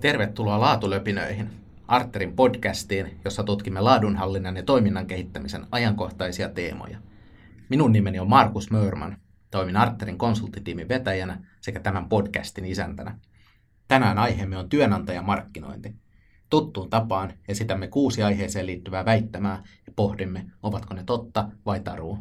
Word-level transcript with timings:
Tervetuloa 0.00 0.60
Laatulöpinöihin, 0.60 1.50
Arterin 1.88 2.36
podcastiin, 2.36 3.20
jossa 3.24 3.42
tutkimme 3.42 3.80
laadunhallinnan 3.80 4.56
ja 4.56 4.62
toiminnan 4.62 5.06
kehittämisen 5.06 5.66
ajankohtaisia 5.72 6.48
teemoja. 6.48 6.98
Minun 7.68 7.92
nimeni 7.92 8.18
on 8.18 8.28
Markus 8.28 8.70
Mörman, 8.70 9.16
toimin 9.50 9.76
Arterin 9.76 10.18
konsulttitiimin 10.18 10.88
vetäjänä 10.88 11.44
sekä 11.60 11.80
tämän 11.80 12.08
podcastin 12.08 12.64
isäntänä. 12.64 13.18
Tänään 13.88 14.18
aiheemme 14.18 14.58
on 14.58 14.68
työnantajamarkkinointi. 14.68 15.94
Tuttuun 16.50 16.90
tapaan 16.90 17.32
esitämme 17.48 17.88
kuusi 17.88 18.22
aiheeseen 18.22 18.66
liittyvää 18.66 19.04
väittämää 19.04 19.62
ja 19.86 19.92
pohdimme, 19.96 20.46
ovatko 20.62 20.94
ne 20.94 21.02
totta 21.06 21.48
vai 21.66 21.80
tarua. 21.80 22.18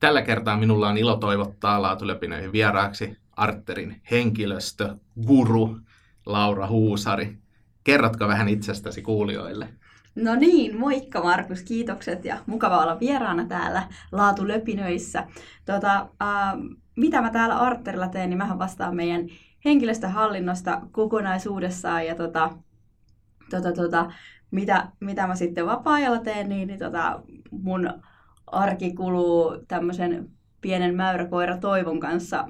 Tällä 0.00 0.22
kertaa 0.22 0.56
minulla 0.56 0.88
on 0.88 0.98
ilo 0.98 1.16
toivottaa 1.16 1.82
Laatulöpinöihin 1.82 2.52
vieraaksi 2.52 3.16
Arterin 3.36 4.02
henkilöstö, 4.10 4.96
guru, 5.26 5.78
Laura 6.26 6.66
Huusari. 6.66 7.38
Kerrotko 7.84 8.28
vähän 8.28 8.48
itsestäsi 8.48 9.02
kuulijoille? 9.02 9.68
No 10.14 10.34
niin, 10.34 10.78
moikka 10.78 11.22
Markus, 11.22 11.62
kiitokset 11.62 12.24
ja 12.24 12.38
mukava 12.46 12.82
olla 12.82 13.00
vieraana 13.00 13.44
täällä 13.44 13.82
Laatulöpinöissä. 14.12 15.26
Tota, 15.64 16.08
äh, 16.22 16.54
mitä 16.96 17.22
mä 17.22 17.30
täällä 17.30 17.58
Arterilla 17.58 18.08
teen, 18.08 18.30
niin 18.30 18.38
mähän 18.38 18.58
vastaan 18.58 18.96
meidän 18.96 19.26
henkilöstöhallinnosta 19.64 20.80
kokonaisuudessaan 20.92 22.06
ja 22.06 22.14
tota, 22.14 22.50
tota, 23.50 23.72
tota, 23.72 24.12
mitä, 24.50 24.88
mitä 25.00 25.26
mä 25.26 25.34
sitten 25.34 25.66
vapaa-ajalla 25.66 26.18
teen, 26.18 26.48
niin, 26.48 26.68
niin 26.68 26.78
tota, 26.78 27.22
mun 27.50 27.90
arki 28.46 28.94
kuluu 28.94 29.56
tämmöisen 29.68 30.30
pienen 30.60 30.94
mäyräkoira 30.94 31.56
Toivon 31.56 32.00
kanssa 32.00 32.48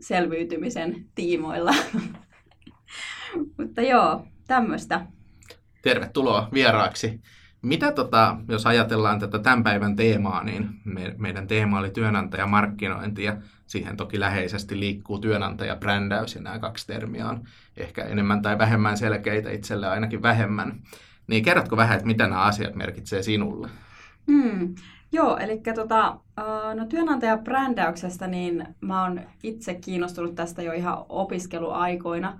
selviytymisen 0.00 1.06
tiimoilla. 1.14 1.74
Mutta 3.58 3.82
joo, 3.82 4.26
tämmöistä. 4.46 5.06
Tervetuloa 5.82 6.48
vieraaksi. 6.52 7.20
Mitä 7.62 7.92
tota, 7.92 8.36
jos 8.48 8.66
ajatellaan 8.66 9.20
tätä 9.20 9.38
tämän 9.38 9.64
päivän 9.64 9.96
teemaa, 9.96 10.44
niin 10.44 10.68
me, 10.84 11.14
meidän 11.18 11.46
teema 11.46 11.78
oli 11.78 11.90
työnantajamarkkinointi 11.90 13.24
ja 13.24 13.36
siihen 13.66 13.96
toki 13.96 14.20
läheisesti 14.20 14.80
liikkuu 14.80 15.18
työnantajabrändäys 15.18 16.34
ja 16.34 16.40
nämä 16.40 16.58
kaksi 16.58 16.86
termiä 16.86 17.28
on 17.28 17.44
ehkä 17.76 18.04
enemmän 18.04 18.42
tai 18.42 18.58
vähemmän 18.58 18.96
selkeitä, 18.96 19.50
itselle 19.50 19.88
ainakin 19.88 20.22
vähemmän. 20.22 20.80
Niin 21.26 21.44
kerrotko 21.44 21.76
vähän, 21.76 21.96
että 21.96 22.06
mitä 22.06 22.26
nämä 22.26 22.42
asiat 22.42 22.74
merkitsee 22.74 23.22
sinulle? 23.22 23.68
Hmm. 24.30 24.74
Joo, 25.12 25.36
eli 25.36 25.60
tota, 25.74 26.16
no 26.74 26.86
työnantajabrändäyksestä, 26.88 28.26
niin 28.26 28.66
mä 28.80 29.02
oon 29.02 29.20
itse 29.42 29.74
kiinnostunut 29.74 30.34
tästä 30.34 30.62
jo 30.62 30.72
ihan 30.72 31.04
opiskeluaikoina. 31.08 32.38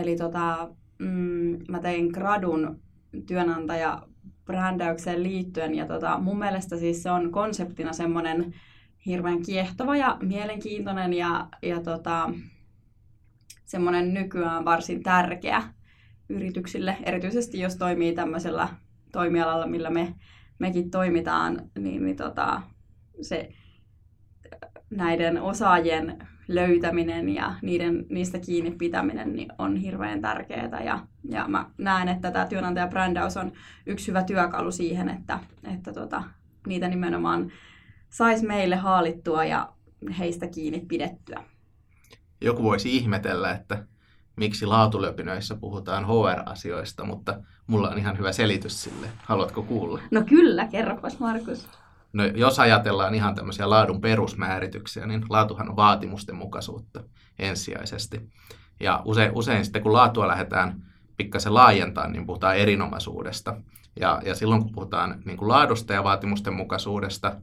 Eli 0.00 0.16
tota, 0.16 0.68
mm, 0.98 1.58
mä 1.68 1.80
tein 1.82 2.06
gradun 2.06 2.80
työnantajabrändäykseen 3.26 5.22
liittyen 5.22 5.74
ja 5.74 5.86
tota, 5.86 6.18
mun 6.18 6.38
mielestä 6.38 6.76
siis 6.76 7.02
se 7.02 7.10
on 7.10 7.32
konseptina 7.32 7.92
semmoinen 7.92 8.54
hirveän 9.06 9.42
kiehtova 9.42 9.96
ja 9.96 10.18
mielenkiintoinen 10.22 11.12
ja, 11.12 11.48
ja 11.62 11.80
tota, 11.80 12.30
semmoinen 13.64 14.14
nykyään 14.14 14.64
varsin 14.64 15.02
tärkeä 15.02 15.62
yrityksille, 16.28 16.96
erityisesti 17.02 17.60
jos 17.60 17.76
toimii 17.76 18.14
tämmöisellä 18.14 18.68
toimialalla, 19.12 19.66
millä 19.66 19.90
me, 19.90 20.14
mekin 20.58 20.90
toimitaan, 20.90 21.70
niin, 21.78 22.04
niin 22.04 22.16
tota, 22.16 22.62
se 23.22 23.48
näiden 24.90 25.42
osaajien 25.42 26.28
löytäminen 26.48 27.28
ja 27.28 27.54
niiden, 27.62 28.06
niistä 28.08 28.38
kiinni 28.38 28.70
pitäminen 28.70 29.32
niin 29.32 29.52
on 29.58 29.76
hirveän 29.76 30.20
tärkeää. 30.20 30.82
Ja, 30.84 31.06
ja 31.28 31.48
mä 31.48 31.70
näen, 31.78 32.08
että 32.08 32.30
tämä 32.30 32.46
työnantajabrändäys 32.46 33.36
on 33.36 33.52
yksi 33.86 34.08
hyvä 34.08 34.22
työkalu 34.22 34.72
siihen, 34.72 35.08
että, 35.08 35.38
että 35.74 35.92
tota, 35.92 36.22
niitä 36.66 36.88
nimenomaan 36.88 37.52
saisi 38.10 38.46
meille 38.46 38.76
haalittua 38.76 39.44
ja 39.44 39.72
heistä 40.18 40.46
kiinni 40.46 40.80
pidettyä. 40.88 41.44
Joku 42.40 42.62
voisi 42.62 42.96
ihmetellä, 42.96 43.52
että 43.52 43.86
miksi 44.36 44.66
laatulöpinöissä 44.66 45.54
puhutaan 45.54 46.06
HR-asioista, 46.06 47.04
mutta 47.04 47.40
mulla 47.66 47.90
on 47.90 47.98
ihan 47.98 48.18
hyvä 48.18 48.32
selitys 48.32 48.82
sille. 48.82 49.06
Haluatko 49.18 49.62
kuulla? 49.62 50.00
No 50.10 50.22
kyllä, 50.22 50.66
kerropas 50.66 51.18
Markus. 51.18 51.68
No, 52.14 52.24
jos 52.24 52.58
ajatellaan 52.58 53.14
ihan 53.14 53.34
tämmöisiä 53.34 53.70
laadun 53.70 54.00
perusmäärityksiä, 54.00 55.06
niin 55.06 55.24
laatuhan 55.28 55.68
on 55.68 55.76
vaatimusten 55.76 56.34
mukaisuutta 56.34 57.02
ensisijaisesti. 57.38 58.30
Ja 58.80 59.02
usein, 59.04 59.32
usein 59.34 59.64
sitten 59.64 59.82
kun 59.82 59.92
laatua 59.92 60.28
lähdetään 60.28 60.82
pikkasen 61.16 61.54
laajentaa, 61.54 62.08
niin 62.08 62.26
puhutaan 62.26 62.56
erinomaisuudesta. 62.56 63.56
Ja, 64.00 64.22
ja 64.24 64.34
silloin 64.34 64.62
kun 64.62 64.72
puhutaan 64.72 65.22
niin 65.24 65.36
kuin 65.36 65.48
laadusta 65.48 65.92
ja 65.92 66.04
vaatimusten 66.04 66.54
mukaisuudesta, 66.54 67.36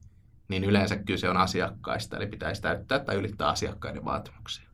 niin 0.48 0.64
yleensä 0.64 0.98
kyse 0.98 1.30
on 1.30 1.38
asiakkaista, 1.38 2.18
eli 2.18 2.28
pitäisi 2.28 2.62
täyttää 2.62 3.00
tai 3.00 3.16
ylittää 3.16 3.48
asiakkaiden 3.48 4.06
vaatimuksia. 4.06 4.70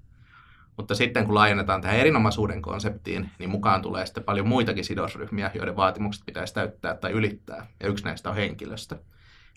Mutta 0.78 0.96
sitten 0.96 1.26
kun 1.26 1.36
laajennetaan 1.36 1.82
tähän 1.82 1.98
erinomaisuuden 1.98 2.62
konseptiin, 2.62 3.30
niin 3.40 3.50
mukaan 3.50 3.82
tulee 3.82 4.06
sitten 4.06 4.24
paljon 4.24 4.48
muitakin 4.48 4.86
sidosryhmiä, 4.86 5.52
joiden 5.56 5.76
vaatimukset 5.76 6.26
pitäisi 6.26 6.54
täyttää 6.54 6.96
tai 6.96 7.12
ylittää, 7.12 7.68
ja 7.80 7.90
yksi 7.90 8.06
näistä 8.06 8.30
on 8.30 8.36
henkilöstö. 8.36 8.98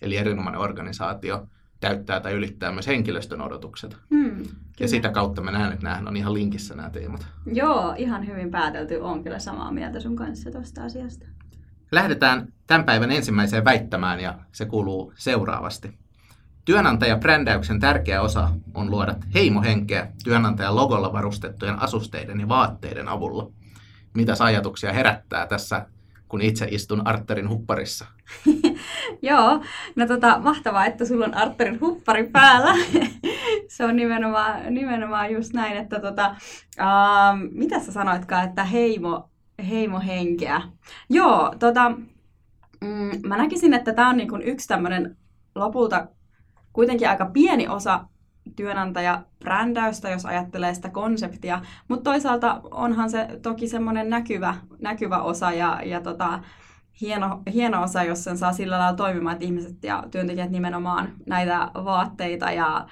Eli 0.02 0.16
erinomainen 0.16 0.60
organisaatio 0.60 1.46
täyttää 1.80 2.20
tai 2.20 2.32
ylittää 2.32 2.72
myös 2.72 2.86
henkilöstön 2.86 3.40
odotukset. 3.40 3.96
Hmm, 4.14 4.44
ja 4.80 4.88
sitä 4.88 5.10
kautta 5.10 5.42
mä 5.42 5.50
näen, 5.50 5.72
että 5.72 5.84
nämähän 5.84 6.08
on 6.08 6.16
ihan 6.16 6.34
linkissä 6.34 6.74
nämä 6.74 6.90
teemat. 6.90 7.26
Joo, 7.46 7.94
ihan 7.98 8.26
hyvin 8.26 8.50
päätelty. 8.50 8.94
on 8.94 9.22
kyllä 9.22 9.38
samaa 9.38 9.72
mieltä 9.72 10.00
sun 10.00 10.16
kanssa 10.16 10.50
tuosta 10.50 10.84
asiasta. 10.84 11.26
Lähdetään 11.92 12.52
tämän 12.66 12.84
päivän 12.84 13.10
ensimmäiseen 13.10 13.64
väittämään 13.64 14.20
ja 14.20 14.38
se 14.52 14.66
kuuluu 14.66 15.12
seuraavasti. 15.16 15.98
Työnantajabrändäyksen 16.64 17.80
tärkeä 17.80 18.22
osa 18.22 18.48
on 18.74 18.90
luoda 18.90 19.14
heimohenkeä 19.34 20.12
työnantajan 20.24 20.76
logolla 20.76 21.12
varustettujen 21.12 21.82
asusteiden 21.82 22.40
ja 22.40 22.48
vaatteiden 22.48 23.08
avulla. 23.08 23.50
Mitä 24.14 24.34
ajatuksia 24.40 24.92
herättää 24.92 25.46
tässä 25.46 25.86
kun 26.30 26.42
itse 26.42 26.66
istun 26.70 27.06
Arterin 27.06 27.48
hupparissa. 27.48 28.06
Joo, 29.22 29.62
no 29.96 30.06
tota, 30.06 30.38
mahtavaa, 30.38 30.86
että 30.86 31.04
sulla 31.04 31.24
on 31.24 31.34
Arterin 31.34 31.80
huppari 31.80 32.26
päällä. 32.26 32.74
se 33.76 33.84
on 33.84 33.96
nimenomaan, 33.96 34.74
nimenomaan 34.74 35.32
just 35.32 35.52
näin, 35.52 35.76
että 35.76 36.00
tota, 36.00 36.36
uh, 36.80 37.50
mitä 37.52 37.80
sä 37.80 37.92
sanoitkaan, 37.92 38.48
että 38.48 38.64
heimo, 38.64 39.30
heimo 39.68 40.00
henkeä. 40.00 40.62
Joo, 41.08 41.54
tota, 41.58 41.90
mm, 42.80 43.10
mä 43.26 43.36
näkisin, 43.36 43.74
että 43.74 43.92
tämä 43.92 44.08
on 44.08 44.16
niin 44.16 44.42
yksi 44.42 44.68
tämmöinen 44.68 45.16
lopulta 45.54 46.06
kuitenkin 46.72 47.08
aika 47.08 47.26
pieni 47.26 47.68
osa 47.68 48.04
työnantajabrändäystä, 48.56 50.10
jos 50.10 50.26
ajattelee 50.26 50.74
sitä 50.74 50.88
konseptia, 50.88 51.62
mutta 51.88 52.10
toisaalta 52.10 52.60
onhan 52.70 53.10
se 53.10 53.28
toki 53.42 53.68
semmoinen 53.68 54.10
näkyvä, 54.10 54.54
näkyvä 54.78 55.22
osa 55.22 55.52
ja, 55.52 55.80
ja 55.84 56.00
tota, 56.00 56.40
hieno, 57.00 57.42
hieno 57.52 57.82
osa, 57.82 58.02
jos 58.02 58.24
sen 58.24 58.38
saa 58.38 58.52
sillä 58.52 58.78
lailla 58.78 58.96
toimimaan, 58.96 59.32
että 59.32 59.44
ihmiset 59.44 59.84
ja 59.84 60.04
työntekijät 60.10 60.50
nimenomaan 60.50 61.12
näitä 61.26 61.70
vaatteita 61.74 62.50
ja, 62.50 62.86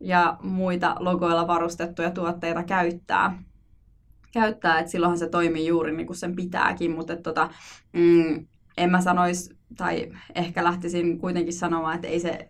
ja 0.00 0.36
muita 0.42 0.96
logoilla 0.98 1.46
varustettuja 1.46 2.10
tuotteita 2.10 2.62
käyttää. 2.62 3.42
käyttää 4.32 4.78
että 4.78 4.90
silloinhan 4.90 5.18
se 5.18 5.28
toimii 5.28 5.66
juuri 5.66 5.96
niin 5.96 6.06
kuin 6.06 6.16
sen 6.16 6.36
pitääkin, 6.36 6.90
mutta 6.90 7.16
tota, 7.16 7.50
mm, 7.92 8.46
en 8.76 8.90
mä 8.90 9.00
sanoisi, 9.00 9.56
tai 9.76 10.12
ehkä 10.34 10.64
lähtisin 10.64 11.18
kuitenkin 11.18 11.52
sanomaan, 11.52 11.94
että 11.94 12.08
ei 12.08 12.20
se 12.20 12.48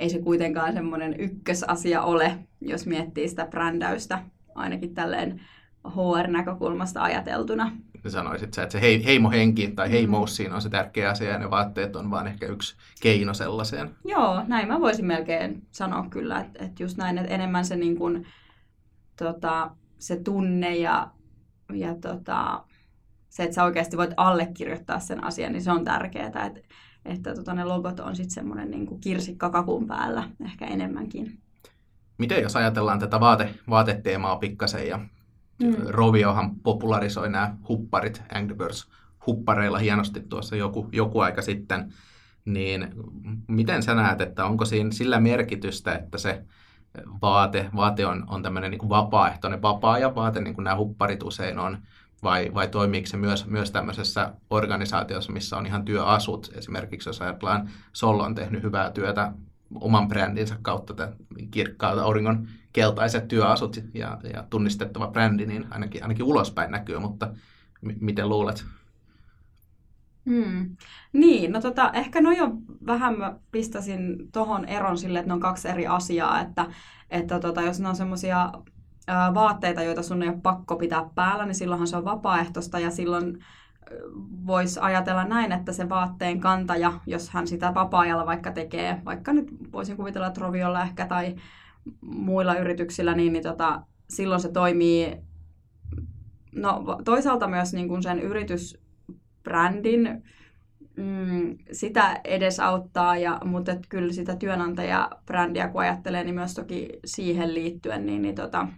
ei 0.00 0.10
se 0.10 0.18
kuitenkaan 0.18 0.72
semmoinen 0.72 1.20
ykkösasia 1.20 2.02
ole, 2.02 2.38
jos 2.60 2.86
miettii 2.86 3.28
sitä 3.28 3.46
brändäystä, 3.46 4.22
ainakin 4.54 4.94
tälleen 4.94 5.40
HR-näkökulmasta 5.88 7.02
ajateltuna. 7.02 7.72
Sanoisit 8.08 8.54
sä, 8.54 8.62
että 8.62 8.72
se 8.72 9.04
heimohenki 9.04 9.68
tai 9.68 9.90
heimous 9.90 10.36
siinä 10.36 10.54
on 10.54 10.62
se 10.62 10.68
tärkeä 10.68 11.10
asia 11.10 11.30
ja 11.30 11.38
ne 11.38 11.50
vaatteet 11.50 11.96
on 11.96 12.10
vaan 12.10 12.26
ehkä 12.26 12.46
yksi 12.46 12.76
keino 13.02 13.34
sellaiseen. 13.34 13.90
Joo, 14.04 14.42
näin 14.46 14.68
mä 14.68 14.80
voisin 14.80 15.06
melkein 15.06 15.66
sanoa 15.70 16.06
kyllä, 16.10 16.40
että, 16.40 16.64
että 16.64 16.82
just 16.82 16.96
näin, 16.96 17.18
että 17.18 17.34
enemmän 17.34 17.64
se, 17.64 17.76
niin 17.76 17.96
kuin, 17.98 18.26
tota, 19.16 19.70
se 19.98 20.16
tunne 20.16 20.76
ja, 20.76 21.10
ja 21.72 21.94
tota, 21.94 22.64
se, 23.28 23.42
että 23.42 23.54
sä 23.54 23.64
oikeasti 23.64 23.96
voit 23.96 24.14
allekirjoittaa 24.16 25.00
sen 25.00 25.24
asian, 25.24 25.52
niin 25.52 25.62
se 25.62 25.72
on 25.72 25.84
tärkeää. 25.84 26.26
Että, 26.26 26.60
että 27.04 27.34
tota, 27.34 27.54
ne 27.54 27.64
logot 27.64 28.00
on 28.00 28.16
sitten 28.16 28.34
semmoinen 28.34 28.70
niin 28.70 29.00
kirsikka 29.00 29.50
kakun 29.50 29.86
päällä 29.86 30.30
ehkä 30.44 30.66
enemmänkin. 30.66 31.38
Miten 32.18 32.42
jos 32.42 32.56
ajatellaan 32.56 32.98
tätä 32.98 33.20
vaate, 33.20 33.54
vaateteemaa 33.70 34.36
pikkasen 34.36 34.88
ja 34.88 34.98
mm. 35.62 35.76
Roviohan 35.86 36.56
popularisoi 36.56 37.30
nämä 37.30 37.56
hupparit, 37.68 38.22
Angry 38.34 38.54
Birds 38.54 38.90
huppareilla 39.26 39.78
hienosti 39.78 40.20
tuossa 40.20 40.56
joku, 40.56 40.88
joku 40.92 41.20
aika 41.20 41.42
sitten, 41.42 41.92
niin 42.44 42.94
miten 43.48 43.82
sä 43.82 43.94
näet, 43.94 44.20
että 44.20 44.44
onko 44.44 44.64
siinä 44.64 44.90
sillä 44.90 45.20
merkitystä, 45.20 45.94
että 45.94 46.18
se 46.18 46.44
vaate, 47.22 47.70
vaate 47.76 48.06
on, 48.06 48.24
on 48.26 48.42
tämmöinen 48.42 48.70
niin 48.70 48.88
vapaaehtoinen 48.88 49.62
vapaa-ajan 49.62 50.14
vaate, 50.14 50.40
niin 50.40 50.54
kuin 50.54 50.64
nämä 50.64 50.76
hupparit 50.76 51.22
usein 51.22 51.58
on, 51.58 51.78
vai, 52.22 52.50
vai 52.54 52.68
toimiiko 52.68 53.06
se 53.06 53.16
myös, 53.16 53.46
myös 53.46 53.70
tämmöisessä 53.70 54.32
organisaatiossa, 54.50 55.32
missä 55.32 55.56
on 55.56 55.66
ihan 55.66 55.84
työasut. 55.84 56.50
Esimerkiksi 56.54 57.08
jos 57.08 57.20
ajatellaan, 57.20 57.70
Sol 57.92 58.20
on 58.20 58.34
tehnyt 58.34 58.62
hyvää 58.62 58.90
työtä 58.90 59.32
oman 59.74 60.08
brändinsä 60.08 60.56
kautta, 60.62 60.94
tämän 60.94 61.14
kirkkaat 61.50 61.98
auringon 61.98 62.48
keltaiset 62.72 63.28
työasut 63.28 63.76
ja, 63.94 64.18
ja 64.34 64.44
tunnistettava 64.50 65.08
brändi, 65.08 65.46
niin 65.46 65.66
ainakin, 65.70 66.02
ainakin 66.02 66.24
ulospäin 66.24 66.70
näkyy, 66.70 66.98
mutta 66.98 67.26
m- 67.82 67.90
miten 68.00 68.28
luulet? 68.28 68.64
Hmm. 70.26 70.76
Niin, 71.12 71.52
no 71.52 71.60
tota, 71.60 71.90
ehkä 71.92 72.20
no 72.20 72.32
jo 72.32 72.48
vähän 72.86 73.18
mä 73.18 73.36
pistäisin 73.52 74.30
tohon 74.32 74.64
eron 74.64 74.98
sille, 74.98 75.18
että 75.18 75.28
ne 75.28 75.34
on 75.34 75.40
kaksi 75.40 75.68
eri 75.68 75.86
asiaa, 75.86 76.40
että, 76.40 76.66
että 77.10 77.40
tota, 77.40 77.62
jos 77.62 77.80
ne 77.80 77.88
on 77.88 77.96
semmoisia 77.96 78.52
vaatteita, 79.34 79.82
joita 79.82 80.02
sun 80.02 80.22
ei 80.22 80.28
ole 80.28 80.40
pakko 80.42 80.76
pitää 80.76 81.10
päällä, 81.14 81.46
niin 81.46 81.54
silloinhan 81.54 81.88
se 81.88 81.96
on 81.96 82.04
vapaaehtoista 82.04 82.78
ja 82.78 82.90
silloin 82.90 83.38
voisi 84.46 84.80
ajatella 84.80 85.24
näin, 85.24 85.52
että 85.52 85.72
se 85.72 85.88
vaatteen 85.88 86.40
kantaja, 86.40 86.92
jos 87.06 87.30
hän 87.30 87.46
sitä 87.46 87.74
vapaa-ajalla 87.74 88.26
vaikka 88.26 88.52
tekee, 88.52 89.02
vaikka 89.04 89.32
nyt 89.32 89.48
voisin 89.72 89.96
kuvitella 89.96 90.30
Troviolla 90.30 90.82
ehkä 90.82 91.06
tai 91.06 91.34
muilla 92.00 92.54
yrityksillä, 92.54 93.14
niin, 93.14 93.32
niin 93.32 93.42
tota, 93.42 93.82
silloin 94.08 94.40
se 94.40 94.52
toimii. 94.52 95.16
No, 96.54 96.84
toisaalta 97.04 97.48
myös 97.48 97.72
niin 97.72 97.88
kuin 97.88 98.02
sen 98.02 98.18
yritysbrändin 98.18 100.22
mm, 100.96 101.58
sitä 101.72 102.20
edesauttaa, 102.24 103.16
ja, 103.16 103.40
mutta 103.44 103.76
kyllä 103.88 104.12
sitä 104.12 104.36
työnantajabrändiä 104.36 105.68
kun 105.68 105.80
ajattelee, 105.80 106.24
niin 106.24 106.34
myös 106.34 106.54
toki 106.54 106.88
siihen 107.04 107.54
liittyen, 107.54 108.06
niin, 108.06 108.22
niin 108.22 108.34
tota, 108.34 108.68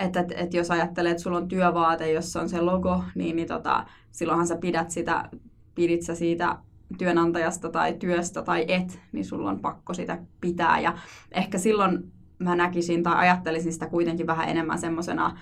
että 0.00 0.20
et, 0.20 0.32
et 0.36 0.54
jos 0.54 0.70
ajattelee, 0.70 1.10
että 1.10 1.22
sulla 1.22 1.36
on 1.36 1.48
työvaate, 1.48 2.12
jossa 2.12 2.40
on 2.40 2.48
se 2.48 2.60
logo, 2.60 3.04
niin, 3.14 3.36
niin 3.36 3.48
tota, 3.48 3.86
silloinhan 4.10 4.46
sä 4.46 4.56
pidät 4.56 4.90
sitä, 4.90 5.28
pidit 5.74 6.02
sä 6.02 6.14
siitä 6.14 6.58
työnantajasta 6.98 7.68
tai 7.68 7.94
työstä 7.94 8.42
tai 8.42 8.64
et, 8.68 9.00
niin 9.12 9.24
sulla 9.24 9.50
on 9.50 9.60
pakko 9.60 9.94
sitä 9.94 10.18
pitää. 10.40 10.80
Ja 10.80 10.98
ehkä 11.32 11.58
silloin 11.58 12.12
mä 12.38 12.56
näkisin 12.56 13.02
tai 13.02 13.14
ajattelisin 13.16 13.72
sitä 13.72 13.86
kuitenkin 13.86 14.26
vähän 14.26 14.48
enemmän 14.48 14.78
semmoisena 14.78 15.38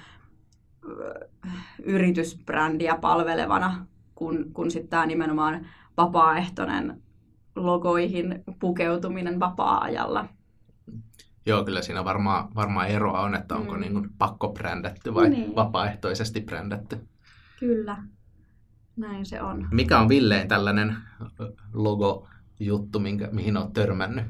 yritysbrändiä 1.83 2.99
palvelevana, 3.01 3.87
kun, 4.15 4.51
kun 4.53 4.71
sitten 4.71 4.91
tämä 4.91 5.07
nimenomaan 5.07 5.67
vapaaehtoinen 5.97 7.03
logoihin 7.57 8.45
pukeutuminen 8.61 9.41
vapaa-ajalla. 9.41 10.29
Joo, 11.49 11.65
kyllä 11.65 11.83
siinä 11.83 12.05
varmaan, 12.05 12.49
varmaan 12.55 12.89
eroa 12.89 13.21
on, 13.21 13.35
että 13.35 13.57
onko 13.57 13.75
mm. 13.75 13.81
niin 13.81 13.93
kuin 13.93 14.11
pakko 14.19 14.49
brändätty 14.49 15.15
vai 15.15 15.31
niin. 15.31 15.55
vapaaehtoisesti 15.55 16.41
brändätty. 16.41 16.99
Kyllä, 17.61 17.97
näin 18.97 19.27
se 19.27 19.43
on. 19.43 19.69
Mikä 19.71 19.99
on 19.99 20.09
Villeen 20.09 20.49
tällainen 20.49 20.97
logo-juttu, 21.75 23.01
minkä, 23.01 23.29
mihin 23.33 23.57
olet 23.57 23.73
törmännyt? 23.73 24.25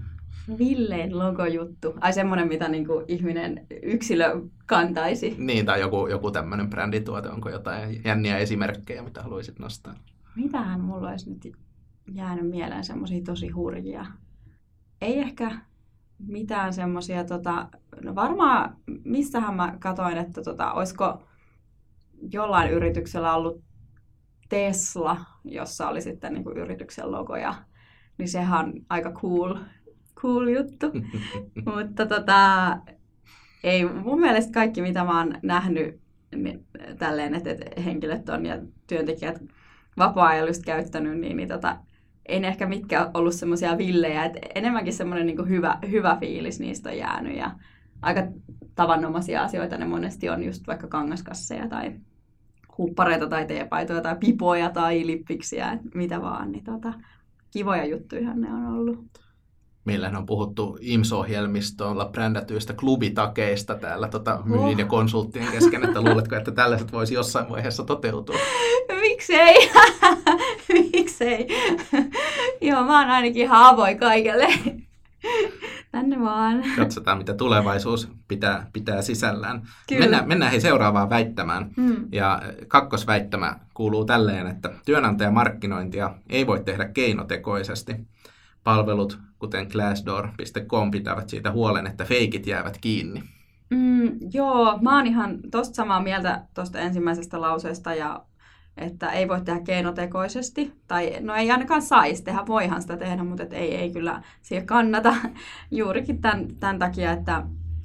Villeen 0.58 1.18
logojuttu. 1.18 1.94
Ai 2.00 2.12
semmoinen, 2.12 2.48
mitä 2.48 2.68
niin 2.68 2.86
kuin 2.86 3.04
ihminen 3.08 3.66
yksilö 3.82 4.40
kantaisi. 4.66 5.34
Niin, 5.38 5.66
tai 5.66 5.80
joku, 5.80 6.06
joku 6.06 6.30
tämmöinen 6.30 6.70
brändituote. 6.70 7.28
Onko 7.28 7.50
jotain 7.50 8.00
jänniä 8.04 8.38
esimerkkejä, 8.38 9.02
mitä 9.02 9.22
haluaisit 9.22 9.58
nostaa? 9.58 9.94
Mitähän 10.36 10.80
mulla 10.80 11.10
olisi 11.10 11.30
nyt 11.30 11.56
jäänyt 12.12 12.50
mieleen 12.50 12.84
semmoisia 12.84 13.22
tosi 13.24 13.48
hurjia? 13.48 14.06
Ei 15.00 15.18
ehkä 15.18 15.58
mitään 16.18 16.72
semmoisia, 16.72 17.24
tota, 17.24 17.68
no 18.02 18.14
varmaan, 18.14 18.76
missähän 19.04 19.54
mä 19.54 19.76
katoin, 19.78 20.18
että 20.18 20.42
tota, 20.42 20.72
olisiko 20.72 21.22
jollain 22.32 22.70
yrityksellä 22.70 23.34
ollut 23.34 23.62
Tesla, 24.48 25.20
jossa 25.44 25.88
oli 25.88 26.00
sitten 26.00 26.34
niin 26.34 26.44
kuin 26.44 26.56
yrityksen 26.56 27.12
logoja, 27.12 27.54
niin 28.18 28.28
sehän 28.28 28.66
on 28.66 28.72
aika 28.88 29.12
cool, 29.12 29.54
cool 30.14 30.46
juttu. 30.46 30.86
Mutta 31.74 32.06
tota, 32.06 32.78
ei 33.64 33.84
mun 33.84 34.20
mielestä 34.20 34.52
kaikki, 34.52 34.82
mitä 34.82 35.04
mä 35.04 35.18
oon 35.18 35.34
nähnyt 35.42 36.00
niin, 36.34 36.66
tälleen, 36.98 37.34
että, 37.34 37.50
että 37.50 37.80
henkilöt 37.80 38.28
on 38.28 38.46
ja 38.46 38.58
työntekijät 38.86 39.42
vapaa-ajalla 39.98 40.52
käyttänyt, 40.64 41.18
niin, 41.18 41.36
niin 41.36 41.48
tota, 41.48 41.76
ei 42.28 42.40
ne 42.40 42.48
ehkä 42.48 42.66
mitkään 42.66 43.10
ollut 43.14 43.34
semmoisia 43.34 43.78
villejä, 43.78 44.24
että 44.24 44.38
enemmänkin 44.54 44.92
semmoinen 44.92 45.26
niin 45.26 45.48
hyvä, 45.48 45.78
hyvä 45.90 46.16
fiilis 46.20 46.60
niistä 46.60 46.90
on 46.90 46.98
jäänyt 46.98 47.36
ja 47.36 47.50
aika 48.02 48.22
tavanomaisia 48.74 49.42
asioita 49.42 49.76
ne 49.76 49.84
monesti 49.84 50.28
on 50.28 50.42
just 50.44 50.66
vaikka 50.66 50.86
kangaskasseja 50.86 51.68
tai 51.68 51.92
huppareita 52.78 53.26
tai 53.26 53.46
teepaitoja 53.46 54.00
tai 54.00 54.16
pipoja 54.20 54.70
tai 54.70 55.06
lippiksiä, 55.06 55.78
mitä 55.94 56.22
vaan, 56.22 56.52
niin 56.52 56.64
tota, 56.64 56.92
kivoja 57.50 57.84
juttuja 57.84 58.34
ne 58.34 58.52
on 58.52 58.66
ollut. 58.66 59.27
Meillähän 59.88 60.16
on 60.16 60.26
puhuttu 60.26 60.78
IMS-ohjelmistolla 60.80 62.04
brändätyistä 62.04 62.72
klubitakeista 62.72 63.74
täällä 63.74 64.08
tota, 64.08 64.42
myynnin 64.44 64.74
oh. 64.74 64.78
ja 64.78 64.84
konsulttien 64.84 65.46
kesken, 65.52 65.84
että 65.84 66.00
luuletko, 66.00 66.36
että 66.36 66.50
tällaiset 66.50 66.92
voisi 66.92 67.14
jossain 67.14 67.48
vaiheessa 67.48 67.84
toteutua? 67.84 68.36
Miksei? 69.00 69.70
Miksei? 70.92 71.48
Joo, 72.60 72.82
mä 72.84 73.00
oon 73.00 73.10
ainakin 73.10 73.42
ihan 73.42 73.62
avoin 73.62 73.98
kaikelle. 73.98 74.46
Tänne 75.92 76.20
vaan. 76.20 76.64
Katsotaan, 76.76 77.18
mitä 77.18 77.34
tulevaisuus 77.34 78.08
pitää, 78.28 78.66
pitää 78.72 79.02
sisällään. 79.02 79.62
Kyllä. 79.88 80.00
Mennään, 80.00 80.28
mennään 80.28 80.50
hei 80.50 80.60
seuraavaan 80.60 81.10
väittämään. 81.10 81.70
Hmm. 81.76 81.96
Ja 82.12 82.42
kakkosväittämä 82.68 83.56
kuuluu 83.74 84.04
tälleen, 84.04 84.46
että 84.46 84.70
työnantajamarkkinointia 84.84 86.14
ei 86.28 86.46
voi 86.46 86.60
tehdä 86.64 86.84
keinotekoisesti. 86.84 87.96
Palvelut, 88.64 89.18
kuten 89.38 89.66
Glassdoor.com, 89.72 90.90
pitävät 90.90 91.28
siitä 91.28 91.52
huolen, 91.52 91.86
että 91.86 92.04
feikit 92.04 92.46
jäävät 92.46 92.78
kiinni. 92.80 93.22
Mm, 93.70 94.18
joo, 94.32 94.78
mä 94.82 94.96
oon 94.96 95.06
ihan 95.06 95.38
tosta 95.50 95.74
samaa 95.74 96.02
mieltä 96.02 96.42
tuosta 96.54 96.78
ensimmäisestä 96.78 97.40
lauseesta 97.40 97.94
ja 97.94 98.24
että 98.76 99.10
ei 99.10 99.28
voi 99.28 99.40
tehdä 99.40 99.60
keinotekoisesti, 99.60 100.72
tai 100.86 101.16
no 101.20 101.34
ei 101.34 101.50
ainakaan 101.50 101.82
saisi 101.82 102.24
tehdä, 102.24 102.46
voihan 102.46 102.82
sitä 102.82 102.96
tehdä, 102.96 103.24
mutta 103.24 103.42
et 103.42 103.52
ei, 103.52 103.74
ei 103.74 103.92
kyllä 103.92 104.22
siihen 104.42 104.66
kannata. 104.66 105.14
Juurikin 105.70 106.20
tämän, 106.20 106.48
tämän 106.60 106.78
takia, 106.78 107.12
että, 107.12 107.42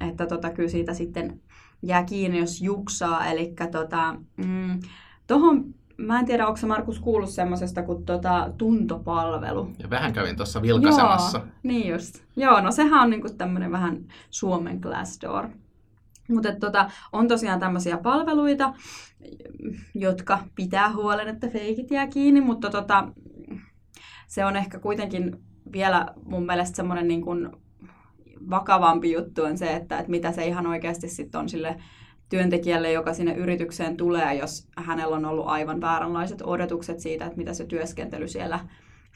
että 0.08 0.26
tota, 0.26 0.50
kyllä 0.50 0.68
siitä 0.68 0.94
sitten 0.94 1.40
jää 1.82 2.04
kiinni, 2.04 2.38
jos 2.38 2.62
juksaa, 2.62 3.26
eli 3.26 3.54
tota, 3.72 4.16
mm, 4.36 4.80
tohon 5.26 5.74
Mä 5.96 6.18
en 6.18 6.26
tiedä, 6.26 6.46
onko 6.46 6.58
Markus 6.66 6.98
kuullut 6.98 7.30
semmoisesta 7.30 7.82
kuin 7.82 8.04
tota, 8.04 8.50
tuntopalvelu. 8.58 9.70
Ja 9.78 9.90
vähän 9.90 10.12
kävin 10.12 10.36
tuossa 10.36 10.62
vilkaisemassa. 10.62 11.38
Joo, 11.38 11.48
niin 11.62 11.88
just. 11.88 12.22
Joo, 12.36 12.60
no 12.60 12.70
sehän 12.70 13.02
on 13.02 13.10
niinku 13.10 13.28
tämmöinen 13.38 13.72
vähän 13.72 14.04
Suomen 14.30 14.78
Glassdoor. 14.78 15.48
Mutta 16.28 16.52
tota, 16.60 16.90
on 17.12 17.28
tosiaan 17.28 17.60
tämmöisiä 17.60 17.96
palveluita, 17.96 18.74
jotka 19.94 20.38
pitää 20.54 20.92
huolen, 20.92 21.28
että 21.28 21.48
feikit 21.48 21.90
jää 21.90 22.06
kiinni, 22.06 22.40
mutta 22.40 22.70
tota, 22.70 23.08
se 24.26 24.44
on 24.44 24.56
ehkä 24.56 24.78
kuitenkin 24.78 25.36
vielä 25.72 26.06
mun 26.24 26.46
mielestä 26.46 26.76
semmoinen 26.76 27.08
niin 27.08 27.22
kuin 27.22 27.50
vakavampi 28.50 29.12
juttu 29.12 29.42
on 29.42 29.58
se, 29.58 29.76
että, 29.76 29.98
että 29.98 30.10
mitä 30.10 30.32
se 30.32 30.46
ihan 30.46 30.66
oikeasti 30.66 31.08
sitten 31.08 31.40
on 31.40 31.48
sille 31.48 31.76
työntekijälle, 32.34 32.92
joka 32.92 33.14
sinne 33.14 33.34
yritykseen 33.34 33.96
tulee, 33.96 34.34
jos 34.34 34.68
hänellä 34.76 35.16
on 35.16 35.24
ollut 35.24 35.46
aivan 35.48 35.80
vääränlaiset 35.80 36.42
odotukset 36.44 37.00
siitä, 37.00 37.24
että 37.24 37.36
mitä 37.36 37.54
se 37.54 37.64
työskentely 37.64 38.28
siellä 38.28 38.60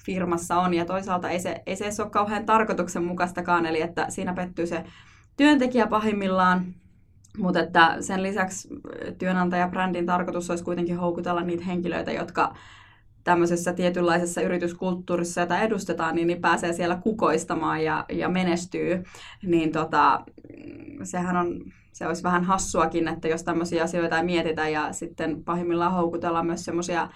firmassa 0.04 0.56
on. 0.56 0.75
Ja 0.75 0.84
toisaalta 0.84 1.30
ei 1.30 1.40
se, 1.40 1.62
ei 1.66 1.76
se 1.76 1.84
edes 1.84 2.00
ole 2.00 2.10
kauhean 2.10 2.46
tarkoituksenmukaistakaan, 2.46 3.66
eli 3.66 3.80
että 3.80 4.06
siinä 4.08 4.34
pettyy 4.34 4.66
se 4.66 4.84
työntekijä 5.37 5.87
pahimmillaan, 5.87 6.75
mutta 7.38 7.60
että 7.60 7.96
sen 8.00 8.22
lisäksi 8.22 8.68
työnantajabrändin 9.18 10.06
tarkoitus 10.06 10.50
olisi 10.50 10.64
kuitenkin 10.64 10.98
houkutella 10.98 11.40
niitä 11.40 11.64
henkilöitä, 11.64 12.12
jotka 12.12 12.54
tämmöisessä 13.25 13.72
tietynlaisessa 13.72 14.40
yrityskulttuurissa, 14.40 15.40
jota 15.40 15.60
edustetaan, 15.60 16.14
niin, 16.14 16.26
niin 16.26 16.40
pääsee 16.40 16.72
siellä 16.72 16.96
kukoistamaan 16.96 17.84
ja, 17.84 18.04
ja 18.12 18.28
menestyy. 18.28 19.02
Niin 19.42 19.72
tota, 19.72 20.25
sehän 21.02 21.37
on, 21.37 21.72
se 21.98 22.06
olisi 22.06 22.22
vähän 22.22 22.44
hassuakin, 22.44 23.08
että 23.08 23.28
jos 23.28 23.44
tämmöisiä 23.44 23.82
asioita 23.82 24.18
ei 24.18 24.24
mietitä 24.24 24.68
ja 24.68 24.92
sitten 24.92 25.44
pahimmillaan 25.44 25.92
houkutellaan 25.92 26.46
myös 26.46 26.64
semmoisia 26.64 27.08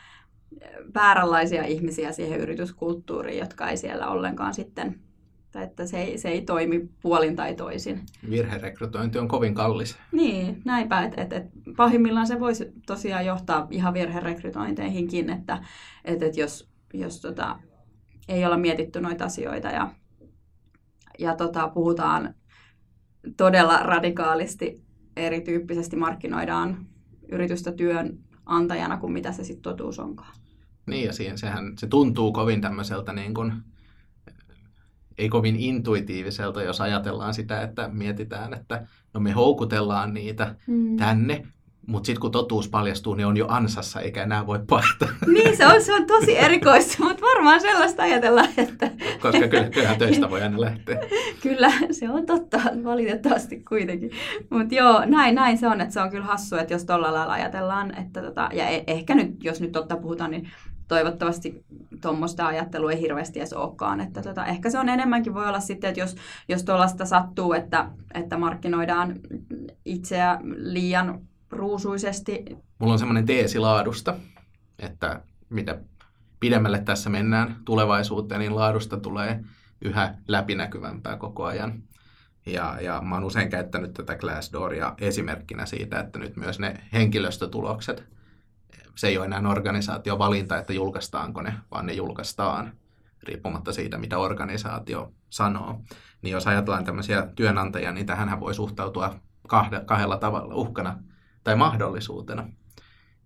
vääränlaisia 0.94 1.64
ihmisiä 1.64 2.12
siihen 2.12 2.40
yrityskulttuuriin, 2.40 3.38
jotka 3.38 3.68
ei 3.68 3.76
siellä 3.76 4.08
ollenkaan 4.08 4.54
sitten 4.54 5.00
että 5.62 5.86
se 5.86 6.02
ei, 6.02 6.18
se 6.18 6.28
ei 6.28 6.42
toimi 6.42 6.88
puolin 7.02 7.36
tai 7.36 7.54
toisin. 7.54 8.00
Virherekrytointi 8.30 9.18
on 9.18 9.28
kovin 9.28 9.54
kallis. 9.54 9.96
Niin, 10.12 10.62
näinpä, 10.64 11.02
että 11.02 11.22
et, 11.22 11.32
et 11.32 11.44
pahimmillaan 11.76 12.26
se 12.26 12.40
voisi 12.40 12.72
tosiaan 12.86 13.26
johtaa 13.26 13.66
ihan 13.70 13.94
virherekrytointeihinkin, 13.94 15.30
että 15.30 15.64
et, 16.04 16.22
et 16.22 16.36
jos, 16.36 16.70
jos 16.94 17.20
tota, 17.20 17.58
ei 18.28 18.44
olla 18.44 18.56
mietitty 18.56 19.00
noita 19.00 19.24
asioita 19.24 19.68
ja, 19.68 19.90
ja 21.18 21.36
tota, 21.36 21.68
puhutaan 21.68 22.34
todella 23.36 23.78
radikaalisti 23.78 24.82
erityyppisesti 25.16 25.96
markkinoidaan 25.96 26.86
yritystä 27.28 27.72
työn 27.72 28.18
antajana 28.46 28.96
kuin 28.96 29.12
mitä 29.12 29.32
se 29.32 29.44
sitten 29.44 29.62
totuus 29.62 29.98
onkaan. 29.98 30.34
Niin, 30.86 31.06
ja 31.06 31.12
siihen, 31.12 31.38
sehän, 31.38 31.72
se 31.78 31.86
tuntuu 31.86 32.32
kovin 32.32 32.60
tämmöiseltä 32.60 33.12
niin 33.12 33.34
kuin, 33.34 33.52
ei 35.18 35.28
kovin 35.28 35.56
intuitiiviselta, 35.56 36.62
jos 36.62 36.80
ajatellaan 36.80 37.34
sitä, 37.34 37.60
että 37.60 37.88
mietitään, 37.92 38.54
että 38.54 38.86
no 39.14 39.20
me 39.20 39.32
houkutellaan 39.32 40.14
niitä 40.14 40.54
mm. 40.66 40.96
tänne, 40.96 41.46
mutta 41.86 42.06
sitten 42.06 42.20
kun 42.20 42.30
totuus 42.30 42.68
paljastuu, 42.68 43.14
niin 43.14 43.26
on 43.26 43.36
jo 43.36 43.46
ansassa, 43.48 44.00
eikä 44.00 44.22
enää 44.22 44.46
voi 44.46 44.60
paeta. 44.68 45.08
Niin, 45.32 45.56
se 45.56 45.66
on, 45.66 45.82
se 45.82 45.94
on 45.94 46.06
tosi 46.06 46.38
erikoista, 46.38 47.04
mutta 47.04 47.22
varmaan 47.34 47.60
sellaista 47.60 48.02
ajatellaan, 48.02 48.48
että... 48.56 48.90
Koska 49.22 49.48
kyllä, 49.48 49.70
kyllähän 49.70 49.98
töistä 49.98 50.30
voi 50.30 50.42
aina 50.42 50.60
lähteä. 50.60 51.00
kyllä, 51.42 51.72
se 51.90 52.10
on 52.10 52.26
totta, 52.26 52.60
valitettavasti 52.84 53.62
kuitenkin. 53.68 54.10
Mutta 54.50 54.74
joo, 54.74 55.04
näin, 55.06 55.34
näin 55.34 55.58
se 55.58 55.68
on, 55.68 55.80
että 55.80 55.94
se 55.94 56.00
on 56.00 56.10
kyllä 56.10 56.24
hassu, 56.24 56.56
että 56.56 56.74
jos 56.74 56.84
tuolla 56.84 57.12
lailla 57.12 57.32
ajatellaan, 57.32 57.98
että 57.98 58.22
tota, 58.22 58.48
ja 58.52 58.68
e- 58.68 58.84
ehkä 58.86 59.14
nyt, 59.14 59.44
jos 59.44 59.60
nyt 59.60 59.72
totta 59.72 59.96
puhutaan, 59.96 60.30
niin 60.30 60.50
toivottavasti 60.88 61.64
tuommoista 62.00 62.46
ajattelua 62.46 62.92
ei 62.92 63.00
hirveästi 63.00 63.38
edes 63.38 63.52
olekaan. 63.52 64.00
Että 64.00 64.22
tota, 64.22 64.46
ehkä 64.46 64.70
se 64.70 64.78
on 64.78 64.88
enemmänkin 64.88 65.34
voi 65.34 65.48
olla 65.48 65.60
sitten, 65.60 65.88
että 65.88 66.00
jos, 66.00 66.16
jos 66.48 66.64
tuollaista 66.64 67.04
sattuu, 67.04 67.52
että, 67.52 67.88
että 68.14 68.38
markkinoidaan 68.38 69.20
itseä 69.84 70.38
liian 70.56 71.20
ruusuisesti. 71.52 72.44
Mulla 72.78 72.92
on 72.92 72.98
semmoinen 72.98 73.26
teesi 73.26 73.58
laadusta, 73.58 74.14
että 74.78 75.20
mitä 75.48 75.78
pidemmälle 76.40 76.78
tässä 76.78 77.10
mennään 77.10 77.56
tulevaisuuteen, 77.64 78.38
niin 78.38 78.54
laadusta 78.54 78.96
tulee 78.96 79.44
yhä 79.80 80.14
läpinäkyvämpää 80.28 81.16
koko 81.16 81.44
ajan. 81.44 81.82
Ja, 82.46 82.78
ja 82.80 83.00
mä 83.00 83.14
oon 83.14 83.24
usein 83.24 83.50
käyttänyt 83.50 83.94
tätä 83.94 84.16
Glassdooria 84.16 84.94
esimerkkinä 84.98 85.66
siitä, 85.66 86.00
että 86.00 86.18
nyt 86.18 86.36
myös 86.36 86.58
ne 86.58 86.74
henkilöstötulokset, 86.92 88.04
se 88.94 89.08
ei 89.08 89.18
ole 89.18 89.26
enää 89.26 89.50
organisaatiovalinta, 89.50 90.58
että 90.58 90.72
julkaistaanko 90.72 91.42
ne, 91.42 91.54
vaan 91.70 91.86
ne 91.86 91.92
julkaistaan 91.92 92.72
riippumatta 93.22 93.72
siitä, 93.72 93.98
mitä 93.98 94.18
organisaatio 94.18 95.12
sanoo. 95.30 95.80
Niin 96.22 96.32
jos 96.32 96.46
ajatellaan 96.46 96.84
tämmöisiä 96.84 97.26
työnantajia, 97.34 97.92
niin 97.92 98.06
tähän 98.06 98.40
voi 98.40 98.54
suhtautua 98.54 99.14
kahdella 99.86 100.16
tavalla, 100.16 100.54
uhkana 100.54 100.98
tai 101.44 101.56
mahdollisuutena, 101.56 102.48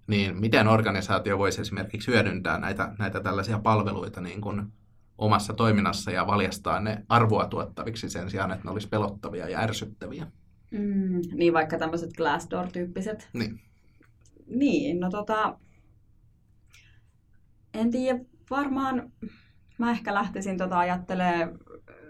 niin 0.07 0.37
miten 0.37 0.69
organisaatio 0.69 1.39
voisi 1.39 1.61
esimerkiksi 1.61 2.11
hyödyntää 2.11 2.59
näitä, 2.59 2.95
näitä 2.99 3.21
tällaisia 3.21 3.59
palveluita 3.59 4.21
niin 4.21 4.41
kuin 4.41 4.73
omassa 5.19 5.53
toiminnassa 5.53 6.11
ja 6.11 6.27
valjastaa 6.27 6.81
ne 6.81 7.05
arvoa 7.09 7.47
tuottaviksi 7.47 8.11
sen 8.11 8.31
sijaan, 8.31 8.53
että 8.53 8.65
ne 8.65 8.71
olisi 8.71 8.89
pelottavia 8.89 9.49
ja 9.49 9.61
ärsyttäviä. 9.61 10.27
Mm, 10.71 11.21
niin 11.35 11.53
vaikka 11.53 11.79
tämmöiset 11.79 12.11
Glassdoor-tyyppiset. 12.17 13.29
Niin. 13.33 13.61
Niin, 14.47 15.01
no 15.01 15.11
tota, 15.11 15.59
en 17.75 17.91
tiedä, 17.91 18.19
varmaan 18.51 19.13
mä 19.79 19.91
ehkä 19.91 20.15
lähtisin 20.15 20.59
tota 20.59 20.79
ajattelemaan 20.79 21.59